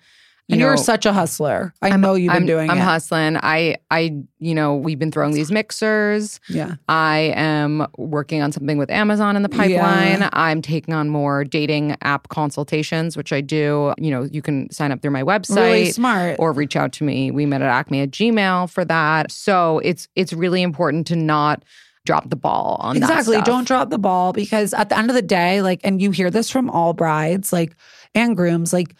[0.52, 1.72] you And know, you're such a hustler.
[1.80, 2.82] I know you've been I'm, doing I'm it.
[2.82, 3.36] hustling.
[3.38, 6.40] I, I, you know, we've been throwing these mixers.
[6.48, 6.74] yeah.
[6.88, 10.20] I am working on something with Amazon in the pipeline.
[10.20, 10.28] Yeah.
[10.32, 13.94] I'm taking on more dating app consultations, which I do.
[13.98, 16.36] You know, you can sign up through my website Really smart.
[16.38, 17.30] or reach out to me.
[17.30, 19.32] We met at Acme at Gmail for that.
[19.32, 21.64] So it's it's really important to not
[22.04, 25.14] drop the ball on that exactly don't drop the ball because at the end of
[25.14, 27.76] the day like and you hear this from all brides like
[28.12, 28.96] and grooms like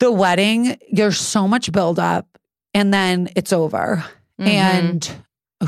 [0.00, 2.26] the wedding there's so much buildup
[2.74, 4.04] and then it's over
[4.40, 4.46] Mhm.
[4.46, 5.10] and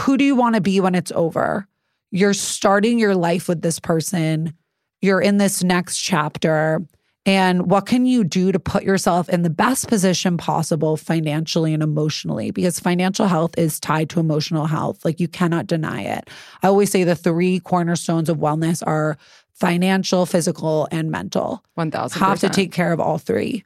[0.00, 1.66] who do you want to be when it's over
[2.10, 4.52] you're starting your life with this person
[5.00, 6.80] you're in this next chapter
[7.26, 11.82] and what can you do to put yourself in the best position possible financially and
[11.82, 12.50] emotionally?
[12.52, 15.04] Because financial health is tied to emotional health.
[15.04, 16.30] Like you cannot deny it.
[16.62, 19.18] I always say the three cornerstones of wellness are
[19.52, 21.62] financial, physical, and mental.
[21.74, 23.62] one thousand Have to take care of all three.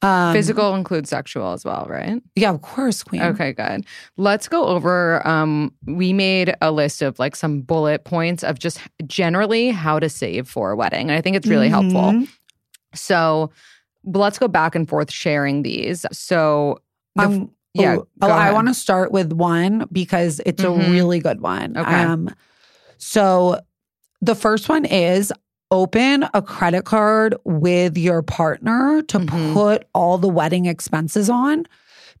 [0.00, 2.22] Um, Physical includes sexual as well, right?
[2.36, 3.20] Yeah, of course, Queen.
[3.20, 3.84] Okay, good.
[4.16, 5.26] Let's go over.
[5.26, 10.08] Um, we made a list of like some bullet points of just generally how to
[10.08, 11.08] save for a wedding.
[11.10, 12.12] And I think it's really helpful.
[12.12, 12.28] Mhm.
[12.94, 13.50] So
[14.04, 16.06] let's go back and forth sharing these.
[16.12, 16.78] So,
[17.16, 20.86] the, Um, yeah, oh, oh, I want to start with one because it's Mhm.
[20.86, 21.76] a really good one.
[21.76, 22.04] Okay.
[22.04, 22.30] Um,
[22.98, 23.58] so
[24.22, 25.32] the first one is
[25.70, 29.52] open a credit card with your partner to Mhm.
[29.52, 31.66] put all the wedding expenses on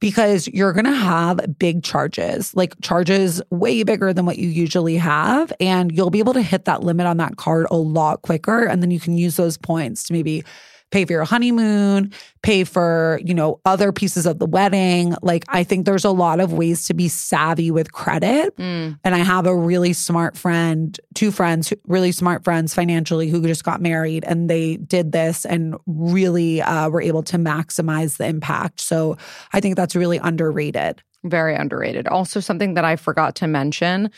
[0.00, 4.96] because you're going to have big charges, like charges way bigger than what you usually
[4.96, 5.52] have.
[5.60, 8.64] And you'll be able to hit that limit on that card a lot quicker.
[8.64, 10.44] And then you can use those points to maybe
[10.90, 12.12] pay for your honeymoon,
[12.42, 15.14] pay for, you know, other pieces of the wedding.
[15.22, 18.56] Like I think there's a lot of ways to be savvy with credit.
[18.56, 23.42] Mm, And I have a really smart friend, two friends, really smart friends financially who
[23.46, 28.26] just got married and they did this and really uh, were able to maximize the
[28.26, 28.80] impact.
[28.80, 29.16] So
[29.52, 31.02] I think that's really underrated.
[31.24, 32.06] very underrated.
[32.06, 34.10] Also, something that I forgot to mention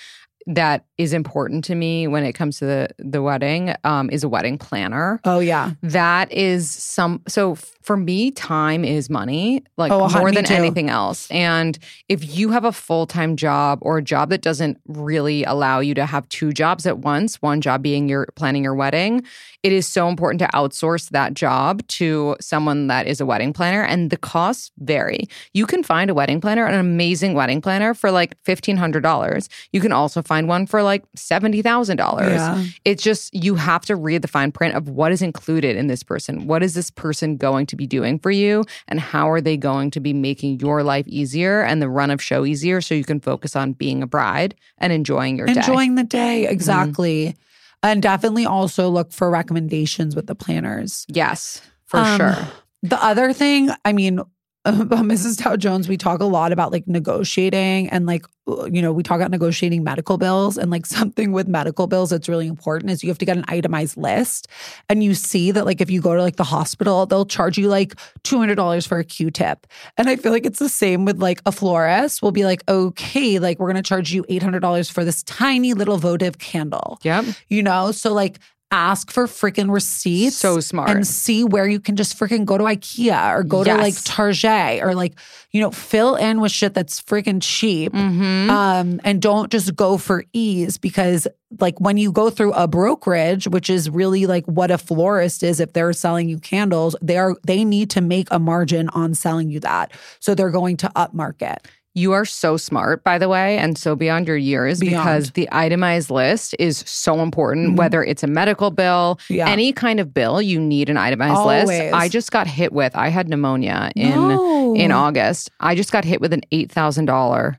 [0.47, 4.28] that is important to me when it comes to the the wedding um, is a
[4.28, 5.20] wedding planner.
[5.24, 5.72] Oh, yeah.
[5.82, 7.22] That is some.
[7.28, 11.30] So f- for me, time is money, like Oh, more than anything else.
[11.30, 11.78] And
[12.08, 15.94] if you have a full time job or a job that doesn't really allow you
[15.94, 19.22] to have two jobs at once, one job being your planning your wedding,
[19.62, 23.82] it is so important to outsource that job to someone that is a wedding planner.
[23.82, 25.24] And the costs vary.
[25.54, 29.48] You can find a wedding planner, an amazing wedding planner, for like fifteen hundred dollars.
[29.72, 32.64] You can also find one for like seventy thousand dollars Yeah.
[32.84, 36.02] it's just you have to read the fine print of what is included in this
[36.02, 36.46] person.
[36.46, 38.64] What is this person going to be doing for you?
[38.86, 42.22] And how are they going to be making your life easier and the run of
[42.22, 45.54] show easier so you can focus on being a bride and enjoying your day?
[45.54, 45.60] Mm-hmm.
[45.70, 46.46] Enjoying the day.
[46.46, 47.36] Exactly.
[47.82, 51.06] And definitely also look for recommendations with the planners.
[51.08, 52.36] Yes, for Um, sure.
[52.82, 54.20] The other thing, I mean,
[54.66, 55.42] about Mrs.
[55.42, 59.02] Dow Jones, we talk a lot about like negotiating and like, uh, you know, we
[59.02, 63.02] talk about negotiating medical bills and like something with medical bills that's really important is
[63.02, 64.48] you have to get an itemized list.
[64.90, 67.68] And you see that like if you go to like the hospital, they'll charge you
[67.68, 67.94] like
[68.24, 69.66] $200 for a Q tip.
[69.96, 73.38] And I feel like it's the same with like a florist We'll be like, okay,
[73.38, 77.24] like we're going to charge you $800 for this tiny little votive candle Yep.
[77.48, 77.92] you know?
[77.92, 78.38] So like
[78.70, 80.36] ask for freaking receipts.
[80.36, 80.90] So smart.
[80.90, 84.04] And see where you can just freaking go to IKEA or go to like Yes.
[84.04, 85.14] Target or like,
[85.50, 87.92] you know, fill in with shit that's freaking cheap.
[87.92, 88.50] Mm-hmm.
[88.50, 91.26] Um, and don't just go for ease because
[91.58, 95.58] like when you go through a brokerage, which is really like what a florist is,
[95.58, 99.50] if they're selling you candles, they are they need to make a margin on selling
[99.50, 99.92] you that.
[100.20, 101.58] So they're going to upmarket.
[101.95, 106.09] You are so smart, by the way, and so beyond your years because the itemized
[106.09, 107.76] list is so important, Mhm.
[107.76, 109.49] whether it's a medical bill, Yeah.
[109.49, 111.93] any kind of bill, you need an itemized list.
[111.93, 114.74] I just got hit with, I had pneumonia in No.
[114.76, 115.51] in August.
[115.59, 117.59] I just got hit with an $8,000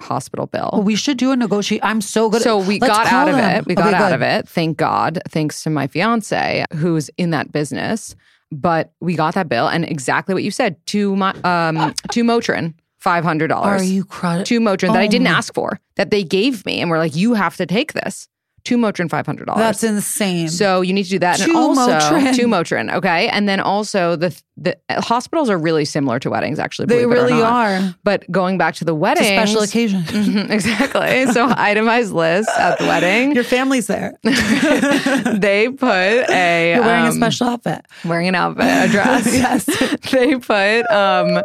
[0.00, 0.70] hospital bill.
[0.72, 1.80] Well, we should do a negotiate.
[1.84, 2.40] I'm so good.
[2.40, 3.66] So we Let's got out of it.
[3.66, 4.14] We Okay, got out good.
[4.14, 4.48] of it.
[4.48, 5.18] Thank God.
[5.28, 8.14] Thanks to my fiance who's in that business.
[8.50, 10.76] But we got that bill and exactly what you said.
[10.86, 13.80] Two my um two Motrin, five hundred dollars.
[13.80, 14.44] Are you crushing?
[14.44, 16.98] two Motrin that I Oh didn't my- ask for, that they gave me, and we're
[16.98, 18.28] like, you have to take this.
[18.64, 19.60] Two Motrin, five hundred dollars.
[19.60, 20.48] That's insane.
[20.48, 22.34] So you need to do that, and Two also Motrin.
[22.36, 26.86] two Motrin, okay, and then also the the hospitals are really similar to weddings, actually.
[26.86, 27.94] they believe it or really are.
[28.02, 30.02] But going back to the wedding, special occasion.
[30.08, 31.26] Mhm, exactly.
[31.32, 33.32] So itemized list at the wedding.
[33.34, 34.12] Your family's there.
[34.22, 35.88] they put
[36.30, 37.86] a You're wearing a um, special outfit.
[38.04, 39.26] wearing an outfit, a dress.
[39.32, 39.64] Yes.
[40.10, 41.42] they put um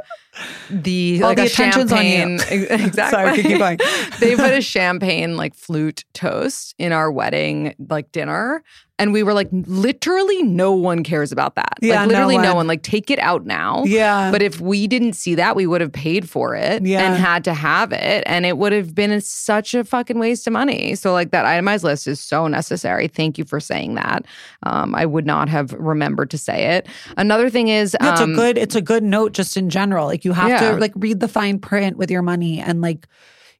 [0.70, 2.40] the All like the attention's on you.
[2.50, 2.94] Exactly.
[2.94, 3.78] Sorry, keep going.
[4.20, 8.64] they put a champagne like flute toast in our wedding like dinner.
[9.04, 11.74] And we were like, literally, no one cares about that.
[11.82, 12.56] Yeah, like, literally, no one.
[12.56, 12.68] one.
[12.68, 13.84] Like, take it out now.
[13.86, 14.32] Yeah.
[14.32, 17.01] But if we didn't see that, we would have paid for it Yeah.
[17.01, 18.24] and had to have it.
[18.26, 20.95] And it would have been such a fucking waste of money.
[20.95, 23.10] So, like, that itemized list is so necessary.
[23.10, 24.26] Thank you for saying that.
[24.64, 26.88] Um, I would not have remembered to say it.
[27.18, 30.06] Another thing is, Yeah, it's um, a good it's a good note just in general.
[30.08, 30.72] Like you have Yeah.
[30.72, 33.08] to like read the fine print with your money and like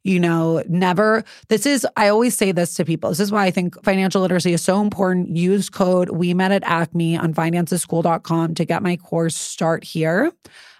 [0.03, 3.09] you know, never this is I always say this to people.
[3.09, 5.35] This is why I think financial literacy is so important.
[5.35, 10.31] Use code we met at Acme on financeschool.com to get my course start here.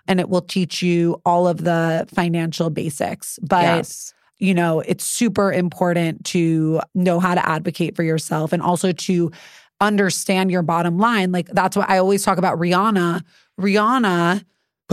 [0.08, 3.40] And it will teach you all of the financial basics.
[3.42, 4.14] But yes.
[4.38, 9.32] you know, it's super important to know how to advocate for yourself and also to
[9.80, 11.32] understand your bottom line.
[11.32, 13.24] Like that's what I always talk about Rihanna.
[13.60, 14.44] Rihanna,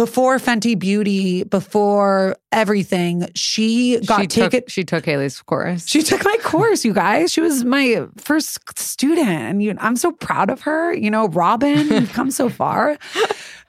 [0.00, 4.66] before Fenty Beauty, before everything, she got she took, taken.
[4.66, 5.86] she took Haley's course.
[5.86, 7.30] She took my course, you guys.
[7.30, 9.28] She was my first student.
[9.28, 10.94] And you, I'm so proud of her.
[10.94, 12.96] You know, Robyn, you've come so far.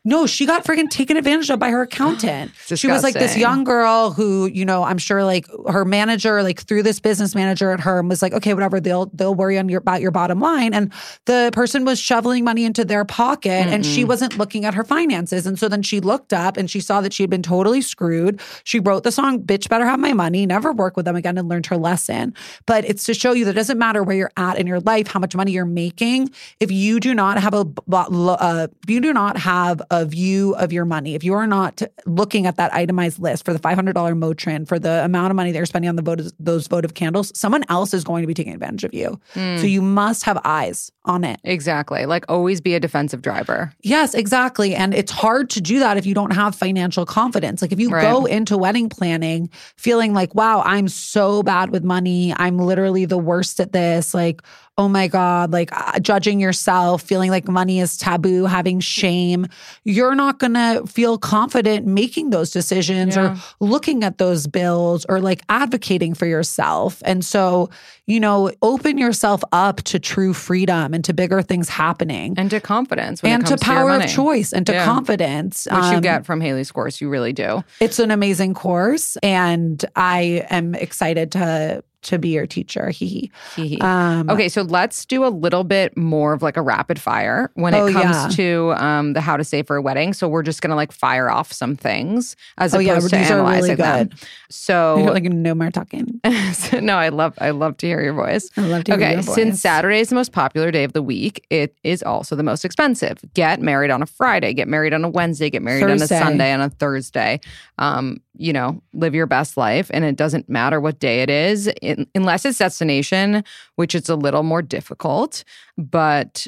[0.04, 2.52] No, she got freaking taken advantage of by her accountant.
[2.82, 6.62] She was like this young girl who, you know, I'm sure like her manager, like
[6.62, 9.68] through this business manager at her, and was like, okay, whatever, they'll they'll worry on
[9.70, 10.74] your about your bottom line.
[10.74, 10.92] And
[11.26, 15.46] the person was shoveling money into their pocket and she wasn't looking at her finances.
[15.46, 18.40] And so then she looked up and she saw that she had been totally screwed.
[18.64, 21.50] She wrote the song Bitch Better Have My Money, never work with them again and
[21.50, 22.34] learned her lesson.
[22.66, 25.08] But it's to show you that it doesn't matter where you're at in your life,
[25.08, 26.32] how much money you're making.
[26.60, 30.86] If you do not have a, uh, you do not have a view of your
[30.86, 34.80] money, if you are not looking at that itemized list for the $500 Motrin, for
[34.80, 37.94] the amount of money that you're spending on the votive, those votive candles, someone else
[37.94, 39.20] is going to be taking advantage of you.
[39.34, 39.58] Hmm.
[39.58, 41.40] So you must have eyes on it.
[41.44, 42.06] Exactly.
[42.06, 43.74] Like always be a defensive driver.
[43.82, 44.74] Yes, exactly.
[44.76, 47.62] And it's hard to do that if you don't have financial confidence.
[47.62, 48.04] Like if you Right.
[48.04, 52.34] go into wedding planning feeling like, wow, I'm so bad with money.
[52.38, 54.14] I'm literally the worst at this.
[54.14, 54.42] Like,
[54.78, 59.46] oh my God, like uh, judging yourself, feeling like money is taboo, having shame,
[59.84, 63.36] you're not going to feel confident making those decisions Yeah.
[63.60, 67.02] or looking at those bills or like advocating for yourself.
[67.06, 67.70] And so,
[68.08, 72.60] you know, open yourself up to true freedom and to bigger things happening And to
[72.60, 74.86] confidence when and to power of choice and to Yeah.
[74.86, 77.02] confidence Which you Um, get from Haley's course.
[77.02, 77.64] You really do.
[77.82, 83.68] it's an amazing course and i am excited to to be your teacher hee Hee
[83.68, 83.68] hee.
[83.76, 83.82] hee.
[83.82, 87.74] um Okay, so let's do a little bit more of like a rapid fire when
[87.74, 88.28] it Oh, comes yeah.
[88.30, 90.14] to um, the how to save for a wedding.
[90.14, 93.32] So we're just gonna like fire off some things as Oh, yeah, opposed to these
[93.32, 94.10] are really analyzing them.
[94.50, 96.20] So you're like no more talking
[96.54, 98.50] So, no, I love I love to hear your voice.
[98.58, 99.62] I love to hear okay, since.
[99.62, 103.20] Saturday is the most popular day of the week, it is also the most expensive.
[103.34, 106.16] Get married on a Friday, get married on a Wednesday, get married Thursday.
[106.16, 107.40] on a Sunday, on a Thursday.
[107.78, 111.68] Um, you know, live your best life, and it doesn't matter what day it is,
[111.82, 113.44] in, unless it's destination,
[113.76, 115.44] which is a little more difficult.
[115.78, 116.48] But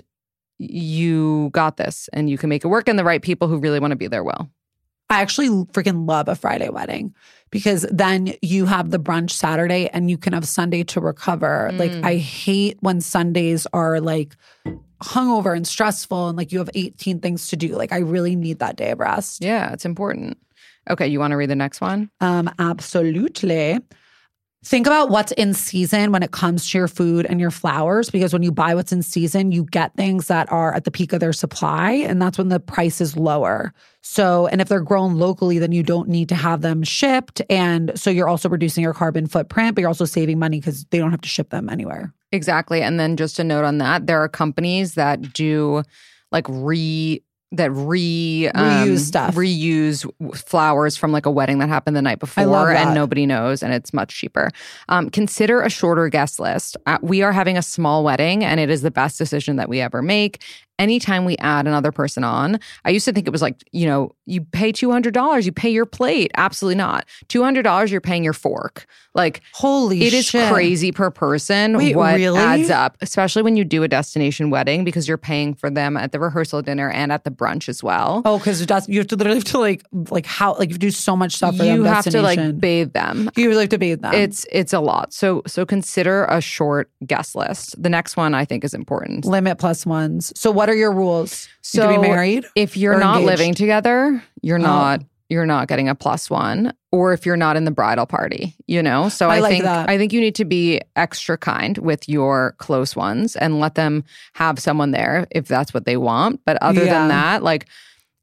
[0.59, 2.87] you got this, and you can make it work.
[2.87, 4.49] And the right people who really want to be there will.
[5.09, 7.13] i actually freaking love a friday wedding
[7.51, 11.91] because then you have the brunch saturday and you can have sunday to recover like
[11.91, 12.05] Mm.
[12.05, 14.35] i hate when sundays are like
[15.03, 18.59] hungover and stressful and like you have 18 things to do like i really need
[18.59, 20.37] that day of rest Yeah, it's important.
[20.89, 22.09] Okay, you want to read the next one?
[22.19, 23.79] Um, absolutely.
[24.65, 28.31] Think about what's in season when it comes to your food and your flowers, because
[28.31, 31.19] when you buy what's in season, you get things that are at the peak of
[31.19, 33.73] their supply, and that's when the price is lower.
[34.01, 37.41] So, and if they're grown locally, then you don't need to have them shipped.
[37.49, 40.97] And so you're also reducing your carbon footprint, but you're also saving money because they
[40.97, 42.13] don't have to ship them anywhere.
[42.31, 42.81] Exactly.
[42.81, 45.83] And then just a note on that, there are companies that do
[46.31, 47.21] like re
[47.53, 49.35] that re um, Reuse stuff.
[49.35, 53.73] reuse flowers from like a wedding that happened the night before and nobody knows and
[53.73, 54.49] it's much cheaper.
[54.89, 56.75] Um, consider a shorter guest list.
[56.85, 59.79] Uh, we are having a small wedding and it is the best decision that we
[59.79, 60.41] ever make
[60.79, 64.11] anytime we add another person on i used to think it was like you know
[64.25, 69.41] you pay $200 you pay your plate absolutely not $200 you're paying your fork like
[69.53, 70.51] Holy it is shit.
[70.51, 72.39] crazy per person Wait, what really?
[72.39, 76.11] adds up, especially when you do a destination wedding because you're paying for them at
[76.11, 78.23] the rehearsal dinner and at the brunch as well.
[78.25, 81.15] Oh, because you have to literally have to like like how like you do so
[81.15, 81.93] much stuff for you them.
[81.93, 83.29] have to like bathe them.
[83.35, 84.13] you really have to bathe them.
[84.15, 85.13] It's it's a lot.
[85.13, 87.81] So so consider a short guest list.
[87.81, 89.25] The next one I think is important.
[89.25, 90.33] limit plus ones.
[90.35, 91.47] So what are your rules?
[91.61, 92.45] So be married?
[92.55, 93.27] If you're not engaged?
[93.39, 94.61] living together, you're Oh.
[94.61, 96.73] not you're not getting a plus one.
[96.91, 99.09] Or if you're not in the bridal party, you know.
[99.09, 99.89] So I I, like think that.
[99.89, 104.03] I think you need to be extra kind with your close ones and let them
[104.33, 106.41] have someone there if that's what they want.
[106.45, 106.93] But other Yeah.
[106.99, 107.65] than that, like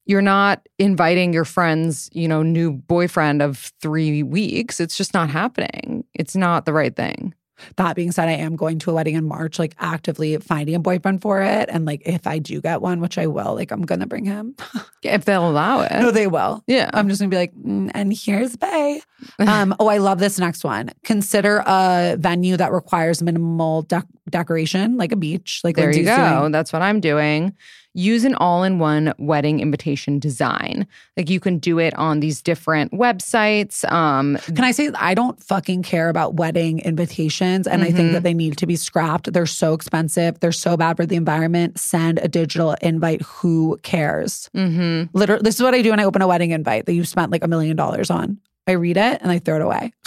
[0.07, 4.79] you're not inviting your friend's, you know, new boyfriend of three weeks.
[4.79, 6.05] It's just not happening.
[6.15, 7.35] It's not the right thing.
[7.77, 10.79] That being said, I am going to a wedding in March, like actively finding a
[10.79, 11.69] boyfriend for it.
[11.71, 14.55] And like if I do get one, which I will, like I'm gonna bring him.
[15.03, 15.93] If they'll allow it.
[15.93, 16.63] no, they will.
[16.67, 16.91] yeah.
[16.93, 19.01] I'm just gonna be like, "Mm, and here's Bay.
[19.39, 20.91] Um, oh, I love this next one.
[21.05, 25.61] Consider a venue that requires minimal dec- decoration, like a beach.
[25.65, 26.41] Like There you go.
[26.41, 26.53] doing.
[26.53, 27.55] That's what I'm doing.
[27.95, 30.87] Use an all in one wedding invitation design.
[31.17, 33.91] Like you can do it on these different websites.
[33.91, 38.13] Um, Can I say I don't fucking care about wedding invitations, and I think Mm-hmm.
[38.15, 39.33] that they need to be scrapped.
[39.33, 40.39] They're so expensive.
[40.41, 41.79] They're so bad for the environment.
[41.79, 43.23] Send a digital invite.
[43.23, 44.49] Who cares?
[44.57, 45.17] Mm-hmm.
[45.17, 47.31] Literally, this is what I do when I open a wedding invite that you spent
[47.33, 48.39] like a million dollars on.
[48.67, 49.93] I read it and I throw it away.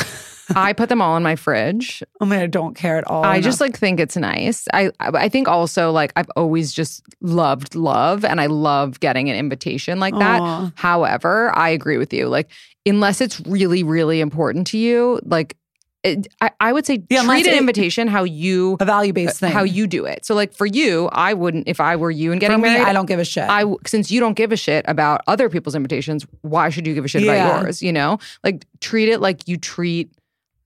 [0.56, 2.04] I put them all in my fridge.
[2.20, 3.24] Oh I mean, I don't care at all.
[3.24, 4.68] I just like think it's nice.
[4.74, 9.36] I I think also like I've always just loved love and I love getting an
[9.36, 10.42] invitation like that.
[10.42, 10.72] Aw.
[10.76, 12.28] However, I agree with you.
[12.28, 12.50] Like
[12.86, 15.56] unless it's really really important to you, like
[16.04, 19.42] it, I, I would say Yeah, treat an it- invitation how you a value based
[19.42, 19.54] uh, thing.
[19.54, 20.26] how you do it.
[20.26, 22.86] So like for you, I wouldn't if I were you and getting me, married.
[22.86, 23.46] I don't give a shit.
[23.48, 27.06] I since you don't give a shit about other people's invitations, why should you give
[27.06, 27.48] a shit Yeah.
[27.48, 27.82] about yours?
[27.82, 30.12] You know, like treat it like you treat.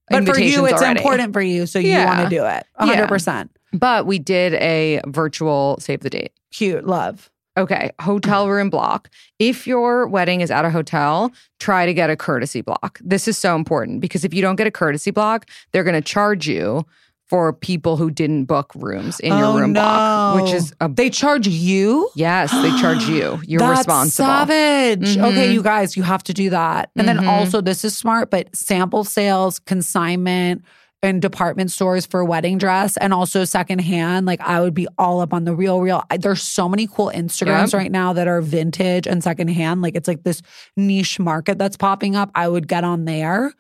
[0.10, 1.00] But for you, it's already.
[1.00, 2.06] important for you, so you Yeah.
[2.18, 2.66] want to do it.
[2.76, 3.52] Hundred percent.
[3.74, 6.32] But we did a virtual save the date.
[6.52, 7.30] Cute, love.
[7.58, 9.10] Okay, hotel room block.
[9.40, 13.00] If your wedding is at a hotel, try to get a courtesy block.
[13.04, 16.02] This is so important because if you don't get a courtesy block, they're going to
[16.08, 16.86] charge you
[17.30, 21.10] for people who didn't book rooms in your Oh, room block, which is a They
[21.10, 22.10] charge you.
[22.16, 23.40] yes, they charge you.
[23.48, 24.28] You're That's responsible.
[24.28, 25.18] Savage.
[25.18, 25.54] Okay, Mhm.
[25.54, 26.90] you guys, you have to do that.
[26.96, 27.28] And then Mhm.
[27.28, 30.62] also, this is smart, but sample sales, consignment,
[31.04, 34.26] and department stores for wedding dress, and also secondhand.
[34.26, 36.04] Like I would be all up on the real, real.
[36.10, 37.74] I, there's so many cool Instagrams Yep.
[37.74, 39.82] right now that are vintage and secondhand.
[39.84, 40.42] Like it's like this
[40.76, 42.32] niche market that's popping up.
[42.34, 43.52] I would get on there.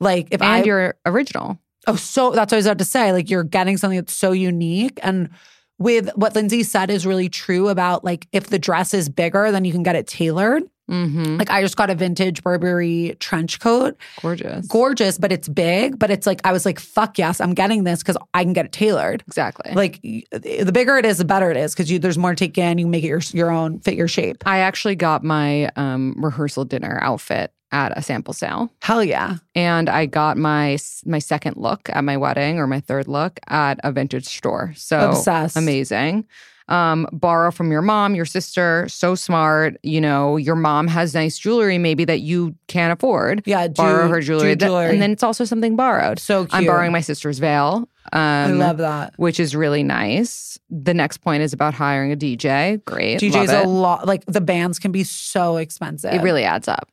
[0.00, 1.58] Like if And I you're original.
[1.86, 3.12] Oh, so that's what I was about to say.
[3.12, 4.98] Like you're getting something that's so unique.
[5.02, 5.30] And
[5.78, 9.64] with what Lindsay said is really true about like if the dress is bigger, then
[9.64, 10.64] you can get it tailored.
[10.90, 11.36] Mm-hmm.
[11.36, 13.96] Like I just got a vintage Burberry trench coat.
[14.22, 14.66] Gorgeous.
[14.68, 15.98] Gorgeous, but it's big.
[15.98, 18.66] But it's like I was like, fuck yes, I'm getting this because I can get
[18.66, 19.22] it tailored.
[19.26, 19.72] exactly.
[19.72, 22.56] Like the bigger it is, the better it is because you there's more to take
[22.56, 22.78] in.
[22.78, 24.44] You can make it your your own, fit your shape.
[24.46, 28.70] I actually got my um, rehearsal dinner outfit at a sample sale.
[28.82, 29.36] Hell yeah.
[29.54, 33.78] and I got my my second look at my wedding or my third look at
[33.82, 34.72] a vintage store.
[34.76, 35.56] So Obsessed.
[35.56, 36.26] amazing.
[36.68, 38.86] Um, borrow from your mom, your sister.
[38.88, 39.76] So smart.
[39.84, 43.42] You know, your mom has nice jewelry maybe that you can't afford.
[43.46, 43.68] Yeah.
[43.68, 44.90] Do, borrow her jewelry, jewelry.
[44.90, 46.18] and then it's also something borrowed.
[46.18, 46.54] so cute.
[46.54, 47.88] I'm borrowing my sister's veil.
[48.12, 49.14] Um, I love that.
[49.16, 50.58] which is really nice.
[50.70, 52.84] The next point is about hiring a DJ.
[52.84, 54.06] Great, DJ's a lot.
[54.06, 56.12] Like the bands can be so expensive.
[56.14, 56.88] It really adds up.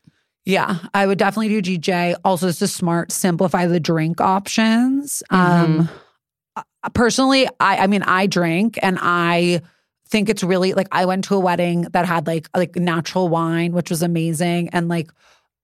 [0.46, 2.16] Yeah, I would definitely do DJ.
[2.26, 3.12] Also, this is smart.
[3.12, 5.24] Simplify the drink options.
[5.30, 5.90] Um,
[6.56, 6.64] uh,
[6.94, 9.62] personally, I I mean, I drink and I
[10.10, 13.72] think it's really like I went to a wedding that had like like natural wine,
[13.72, 15.12] which was amazing, and like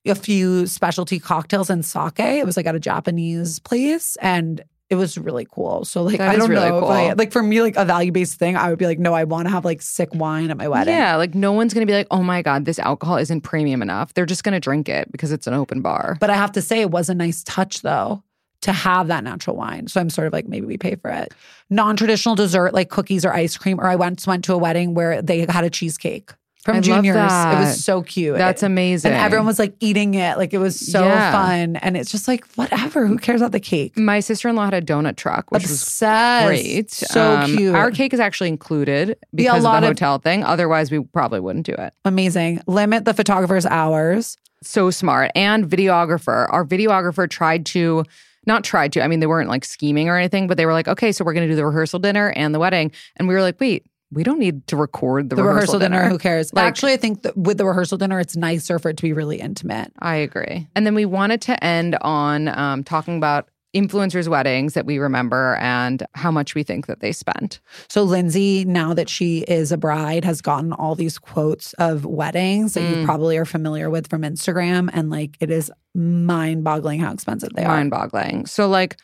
[0.06, 2.20] a few specialty cocktails and sake.
[2.20, 5.86] It was like at a Japanese place, and it was really cool.
[5.86, 8.12] So like That I don't really know if I like for me like a value
[8.12, 8.58] based thing.
[8.58, 10.96] I would be like, no, I want to have like sick wine at my wedding.
[10.96, 14.14] Yeah, like no one's gonna be like, oh my god, this alcohol isn't premium enough.
[14.14, 16.18] They're just gonna drink it because it's an open bar.
[16.20, 18.24] But I have to say, it was a nice touch though
[18.62, 19.88] to have that natural wine.
[19.88, 21.34] So I'm sort of like, maybe we pay for it.
[21.70, 23.80] Non traditional dessert like cookies or ice cream.
[23.80, 26.32] Or I once went to a wedding where they had a cheesecake
[26.70, 27.16] from I love Junior's.
[27.18, 28.38] It was so cute.
[28.38, 29.12] That's amazing.
[29.12, 30.38] and everyone was like eating it.
[30.38, 31.32] Like it was so Yeah.
[31.32, 31.76] fun.
[31.78, 33.06] And it's just like, whatever.
[33.08, 33.98] Who cares about the cake?
[33.98, 36.48] My sister in law had a donut truck, which was Obsessed.
[36.48, 36.92] great.
[36.92, 37.76] So Um, cute.
[37.76, 40.44] Our cake is actually included Yeah, because lot of the of- hotel thing.
[40.44, 41.94] Otherwise, we probably wouldn't do it.
[42.06, 42.62] Amazing.
[42.68, 44.38] Limit the photographer's hours.
[44.64, 45.32] So smart.
[45.36, 46.48] And videographer.
[46.50, 48.04] Our videographer tried to,
[48.46, 50.88] not tried to, I mean, they weren't like scheming or anything, but they were like,
[50.88, 52.92] okay, so we're going to do the rehearsal dinner and the wedding.
[53.16, 56.10] And we were like, wait, we don't need to record the, The, rehearsal, dinner.
[56.10, 56.52] Who cares?
[56.54, 59.14] Like- Actually, I think that with the rehearsal dinner, it's nicer for it to be
[59.14, 59.92] really intimate.
[60.00, 60.68] I agree.
[60.76, 65.56] And then we wanted to end on um, talking about influencers' weddings that we remember
[65.58, 67.60] and how much we think that they spent.
[67.88, 72.74] So Lindsay, now that she is a bride, has gotten all these quotes of weddings
[72.74, 73.02] that Mm.
[73.02, 77.62] you probably are familiar with from Instagram, and like it is mind-boggling how expensive they
[77.64, 77.76] Mind are.
[77.78, 78.46] Mind boggling.
[78.48, 78.98] So, like,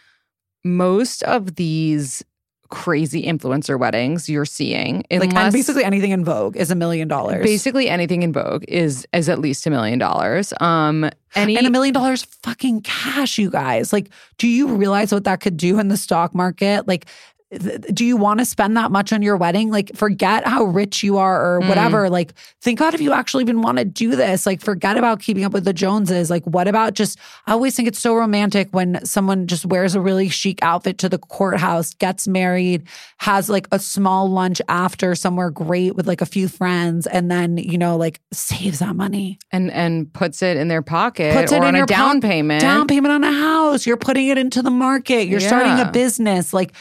[0.63, 2.23] most of these
[2.75, 7.41] crazy influencer weddings you're seeing, Like and basically anything in Vogue is a million dollars.
[7.43, 10.53] basically anything in Vogue is is at least a million dollars.
[10.59, 13.93] Um, any and a million dollars fucking cash, you guys.
[13.93, 16.87] Like, do you realize what that could do in the stock market?
[16.87, 17.05] Like,
[17.93, 19.69] do you want to spend that much on your wedding?
[19.69, 21.69] Like, forget how rich you are or Mm.
[21.69, 22.09] whatever.
[22.09, 24.45] Like, think about if you actually even want to do this.
[24.45, 26.29] Like, forget about keeping up with the Joneses.
[26.29, 30.01] Like, what about just, I always think it's so romantic when someone just wears a
[30.01, 32.83] really chic outfit to the courthouse, gets married,
[33.19, 37.57] has like a small lunch after somewhere great with like a few friends, and then,
[37.57, 39.37] you know, like saves that money.
[39.51, 42.15] and and puts it in their pocket Puts or it on in a your down
[42.19, 42.61] poc- payment.
[42.61, 43.85] Down payment on a house.
[43.85, 45.27] You're putting it into the market.
[45.27, 46.53] You're starting a business.
[46.53, 46.73] Like,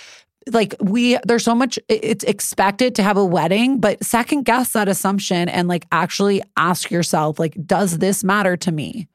[0.52, 4.88] like we there's so much it's expected to have a wedding but second guess that
[4.88, 9.08] assumption and like actually ask yourself like does this matter to me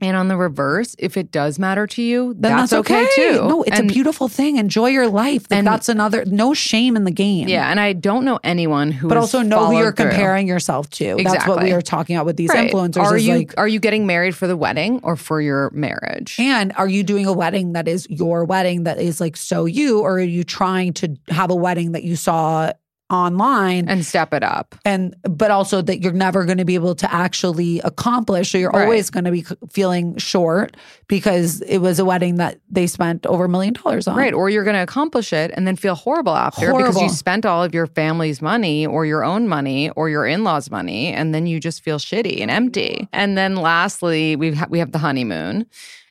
[0.00, 3.06] And on the reverse, if it does matter to you, then that's, that's, okay.
[3.14, 3.46] too.
[3.48, 6.96] no it's And- a beautiful thing enjoy your life like And- that's another no shame
[6.96, 9.08] in the game Yeah, and I don't know anyone who.
[9.08, 10.10] but also know who you're through.
[10.10, 12.70] comparing yourself to that's what we are talking about with these Right.
[12.72, 16.36] influencers Are you like are you getting married for the wedding or for your marriage?
[16.38, 20.00] And are you doing a wedding that is your wedding that is like so you,
[20.00, 22.72] or are you trying to have a wedding that you saw
[23.10, 24.74] online and step it up.
[24.84, 28.70] and but also that you're never going to be able to actually accomplish so you're
[28.70, 28.84] Right.
[28.84, 30.76] always going to be feeling short
[31.06, 34.32] because it was a wedding that they spent over a million dollars on Right.
[34.32, 37.62] Or you're going to accomplish it and then feel horrible after because you spent all
[37.62, 41.08] of your family's money or your own money or your in law's money.
[41.08, 43.06] And then you just feel shitty and empty.
[43.12, 45.66] And then lastly, we ha- we have the honeymoon.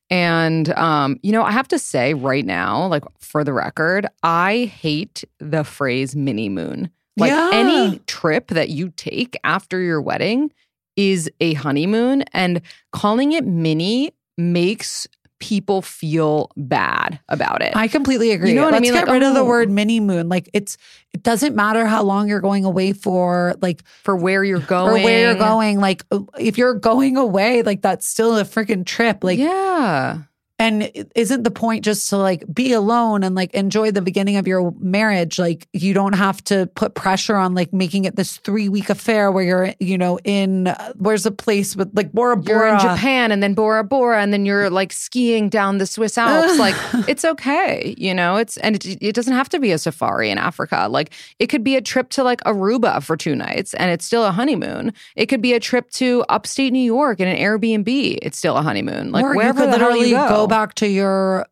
[0.09, 4.65] And, um, you know, I have to say right now, like for the record, I
[4.65, 6.89] hate the phrase mini moon.
[7.17, 7.49] Like Yeah.
[7.53, 10.51] any trip that you take after your wedding
[10.95, 15.07] is a honeymoon, and calling it mini makes
[15.43, 17.75] people feel bad about it.
[17.75, 18.51] I completely agree.
[18.51, 18.93] You know what I Let's mean?
[18.93, 19.45] get Like, rid of the oh.
[19.45, 20.29] word mini moon.
[20.29, 20.77] Like it's
[21.13, 25.03] it doesn't matter how long you're going away for, like for where you're or going.
[25.03, 25.81] where you're going.
[25.81, 26.05] Like
[26.39, 29.21] if you're going away, like that's still a freaking trip.
[29.21, 30.19] Like yeah.
[30.64, 34.47] And isn't the point just to like be alone and like enjoy the beginning of
[34.47, 35.38] your marriage?
[35.38, 39.30] Like you don't have to put pressure on like making it this three week affair
[39.30, 42.47] where you're, you know, in uh, where's the place with like Bora Bora?
[42.47, 46.18] You're in Japan and then Bora Bora and then you're like skiing down the Swiss
[46.18, 46.57] Alps.
[46.57, 46.76] like
[47.09, 48.38] it's okay, you know.
[48.38, 50.88] It's and it, it doesn't have to be a safari in Africa.
[50.89, 54.24] Like it could be a trip to like Aruba for two nights and it's still
[54.24, 54.93] a honeymoon.
[55.18, 58.20] It could be a trip to upstate New York in an Airbnb.
[58.22, 59.11] It's still a honeymoon.
[59.11, 60.52] Like or you could literally you go.
[60.53, 61.47] Back to your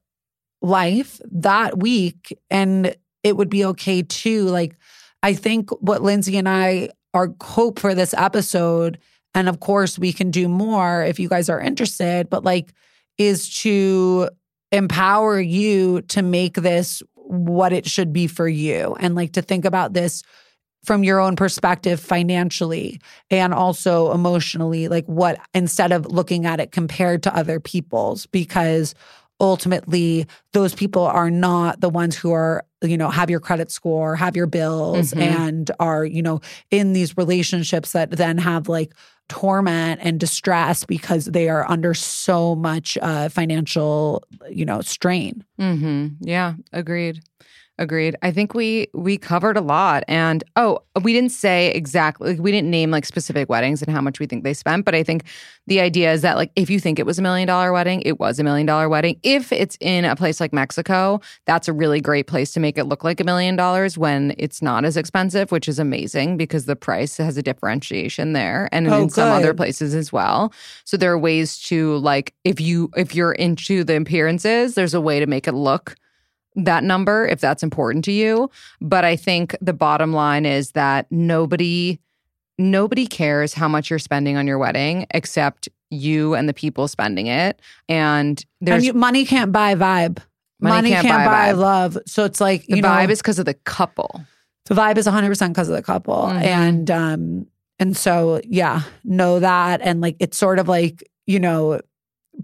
[0.62, 4.46] life that week and it would be okay too.
[4.46, 4.76] Like
[5.24, 9.00] I think what Lindsay and I our hope for this episode,
[9.34, 12.74] and of course we can do more if you guys are interested, but like
[13.18, 14.30] is to
[14.72, 19.66] empower you to make this what it should be for you and like to think
[19.66, 20.22] about this
[20.84, 26.72] from your own perspective financially and also emotionally like what instead of looking at it
[26.72, 28.96] compared to other people's because
[29.40, 34.16] ultimately those people are not the ones who are you know have your credit score
[34.16, 35.22] have your bills Mhm.
[35.22, 38.94] and are you know in these relationships that then have like
[39.30, 46.08] torment and distress because they are under so much uh, financial you know strain Mm-hmm.
[46.28, 47.22] Yeah, agreed.
[47.82, 48.16] Agreed.
[48.22, 52.40] I think we we covered a lot, and oh, we didn't say exactly.
[52.40, 55.02] We didn't name like specific weddings and how much we think they spent, but I
[55.02, 55.24] think
[55.66, 58.20] the idea is that like if you think it was a million dollar wedding, it
[58.20, 59.20] was a million dollar wedding.
[59.24, 62.84] If it's in a place like Mexico, that's a really great place to make it
[62.84, 66.76] look like a million dollars when it's not as expensive, which is amazing because the
[66.76, 70.54] price has a differentiation there, and Oh, in some other places as well.
[70.86, 75.02] So there are ways to like if you if you're into the appearances, there's a
[75.02, 75.96] way to make it look
[76.56, 78.50] that number if that's important to you.
[78.82, 82.00] But I think the bottom line is that nobody
[82.58, 87.28] nobody cares how much you're spending on your wedding except you and the people spending
[87.28, 87.60] it.
[87.90, 90.20] And there's and you, money can't buy vibe
[90.60, 91.58] Money can't buy vibe.
[91.58, 94.22] love so it's like the you know vibe is because of the couple.
[94.68, 96.44] the vibe is 100% because of the couple Mhm.
[96.44, 97.48] and um
[97.80, 101.80] and so yeah know that and like it's sort of like you know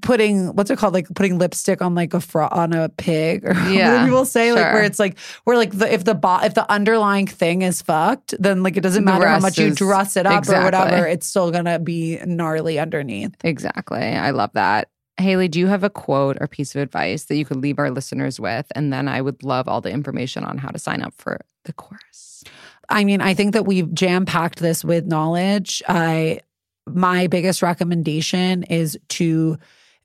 [0.01, 3.53] putting what's it called like putting lipstick on like a fro- on a pig or
[3.69, 6.69] Yeah, people say like where it's like where like the, if the bo- if the
[6.71, 10.39] underlying thing is fucked then like it doesn't matter how much you dress it up
[10.39, 10.61] exactly.
[10.61, 13.99] or whatever it's still gonna be gnarly underneath Exactly.
[13.99, 14.89] I love that.
[15.19, 17.89] Haley, do you have a quote or piece of advice that you could leave our
[17.89, 18.67] listeners with?
[18.75, 21.73] And then I would love all the information on how to sign up for the
[21.73, 22.43] course.
[22.89, 25.81] I mean, I think that we've jam packed this with knowledge.
[25.87, 26.41] I
[26.85, 29.57] my biggest recommendation is to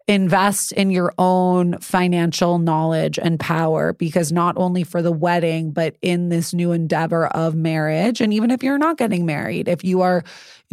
[0.08, 5.96] invest in your own financial knowledge and power because not only for the wedding but
[6.02, 8.20] in this new endeavor of marriage.
[8.20, 10.24] And even if you're not getting married if you are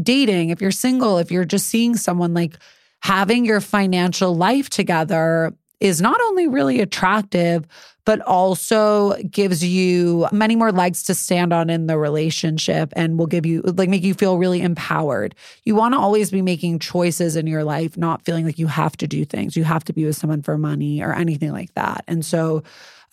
[0.01, 2.57] dating if you're single if you're just seeing someone like
[3.01, 7.65] having your financial life together is not only really attractive,
[8.05, 13.27] but also gives you many more legs to stand on in the relationship and will
[13.27, 15.35] give you, like, make you feel really empowered.
[15.63, 18.97] You want to always be making choices in your life, not feeling like you have
[18.97, 19.55] to do things.
[19.55, 22.03] You have to be with someone for money or anything like that.
[22.07, 22.63] And so,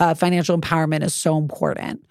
[0.00, 2.04] uh, financial empowerment is so important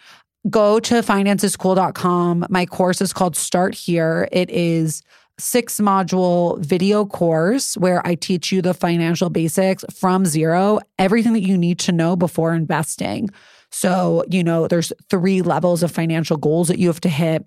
[0.49, 2.45] go to financeschool.com.
[2.49, 4.27] My course is called Start Here.
[4.32, 5.02] It is
[5.38, 11.44] six module video course where I teach you the financial basics from zero, everything that
[11.44, 13.30] you need to know before investing.
[13.72, 17.45] So, you know, there's three levels of financial goals that you have to hit.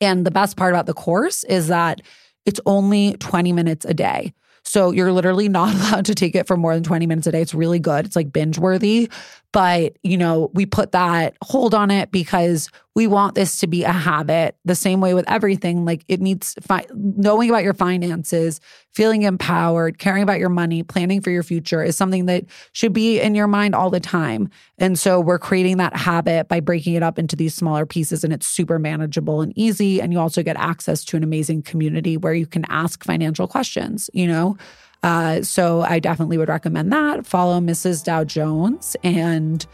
[0.00, 2.02] And the best part about the course is that
[2.44, 4.32] it's only 20 minutes a day.
[4.64, 7.40] So you're literally not allowed to take it for more than 20 minutes a day.
[7.40, 8.06] It's really good.
[8.06, 9.10] It's like binge worthy.
[9.52, 13.84] But, you know, we put that hold on it because we want this to be
[13.84, 14.56] a habit.
[14.64, 18.58] The same way with everything, like it needs fi- knowing about your finances,
[18.94, 23.20] feeling empowered, caring about your money, planning for your future is something that should be
[23.20, 24.48] in your mind all the time.
[24.78, 28.32] And so we're creating that habit by breaking it up into these smaller pieces and
[28.32, 32.32] it's super manageable and easy and you also get access to an amazing community where
[32.32, 34.56] you can ask financial questions, you know?
[35.02, 37.26] Uh, so I definitely would recommend that.
[37.26, 38.02] Follow Mrs.
[38.02, 38.96] Dow Jones.
[39.04, 39.66] And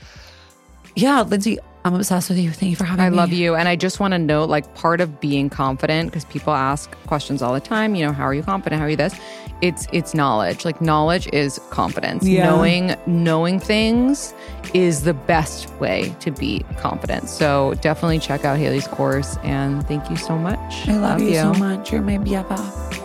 [0.97, 2.51] yeah, Lindsay, I'm obsessed with you.
[2.51, 3.17] Thank you for having I me.
[3.17, 3.55] I love you.
[3.57, 7.43] And I just want to note like part of being confident, because people ask questions
[7.43, 8.79] all the time, you know, how are you confident?
[8.79, 9.19] How are you this?
[9.63, 10.65] It's it's knowledge.
[10.65, 12.27] Like knowledge is confidence.
[12.27, 12.51] Yeah.
[12.51, 14.35] Knowing knowing things
[14.75, 17.29] is the best way to be confident.
[17.29, 20.89] So definitely check out Haley's course and thank you so much.
[20.89, 21.93] I love, you so much.
[21.93, 23.02] You're my BFF.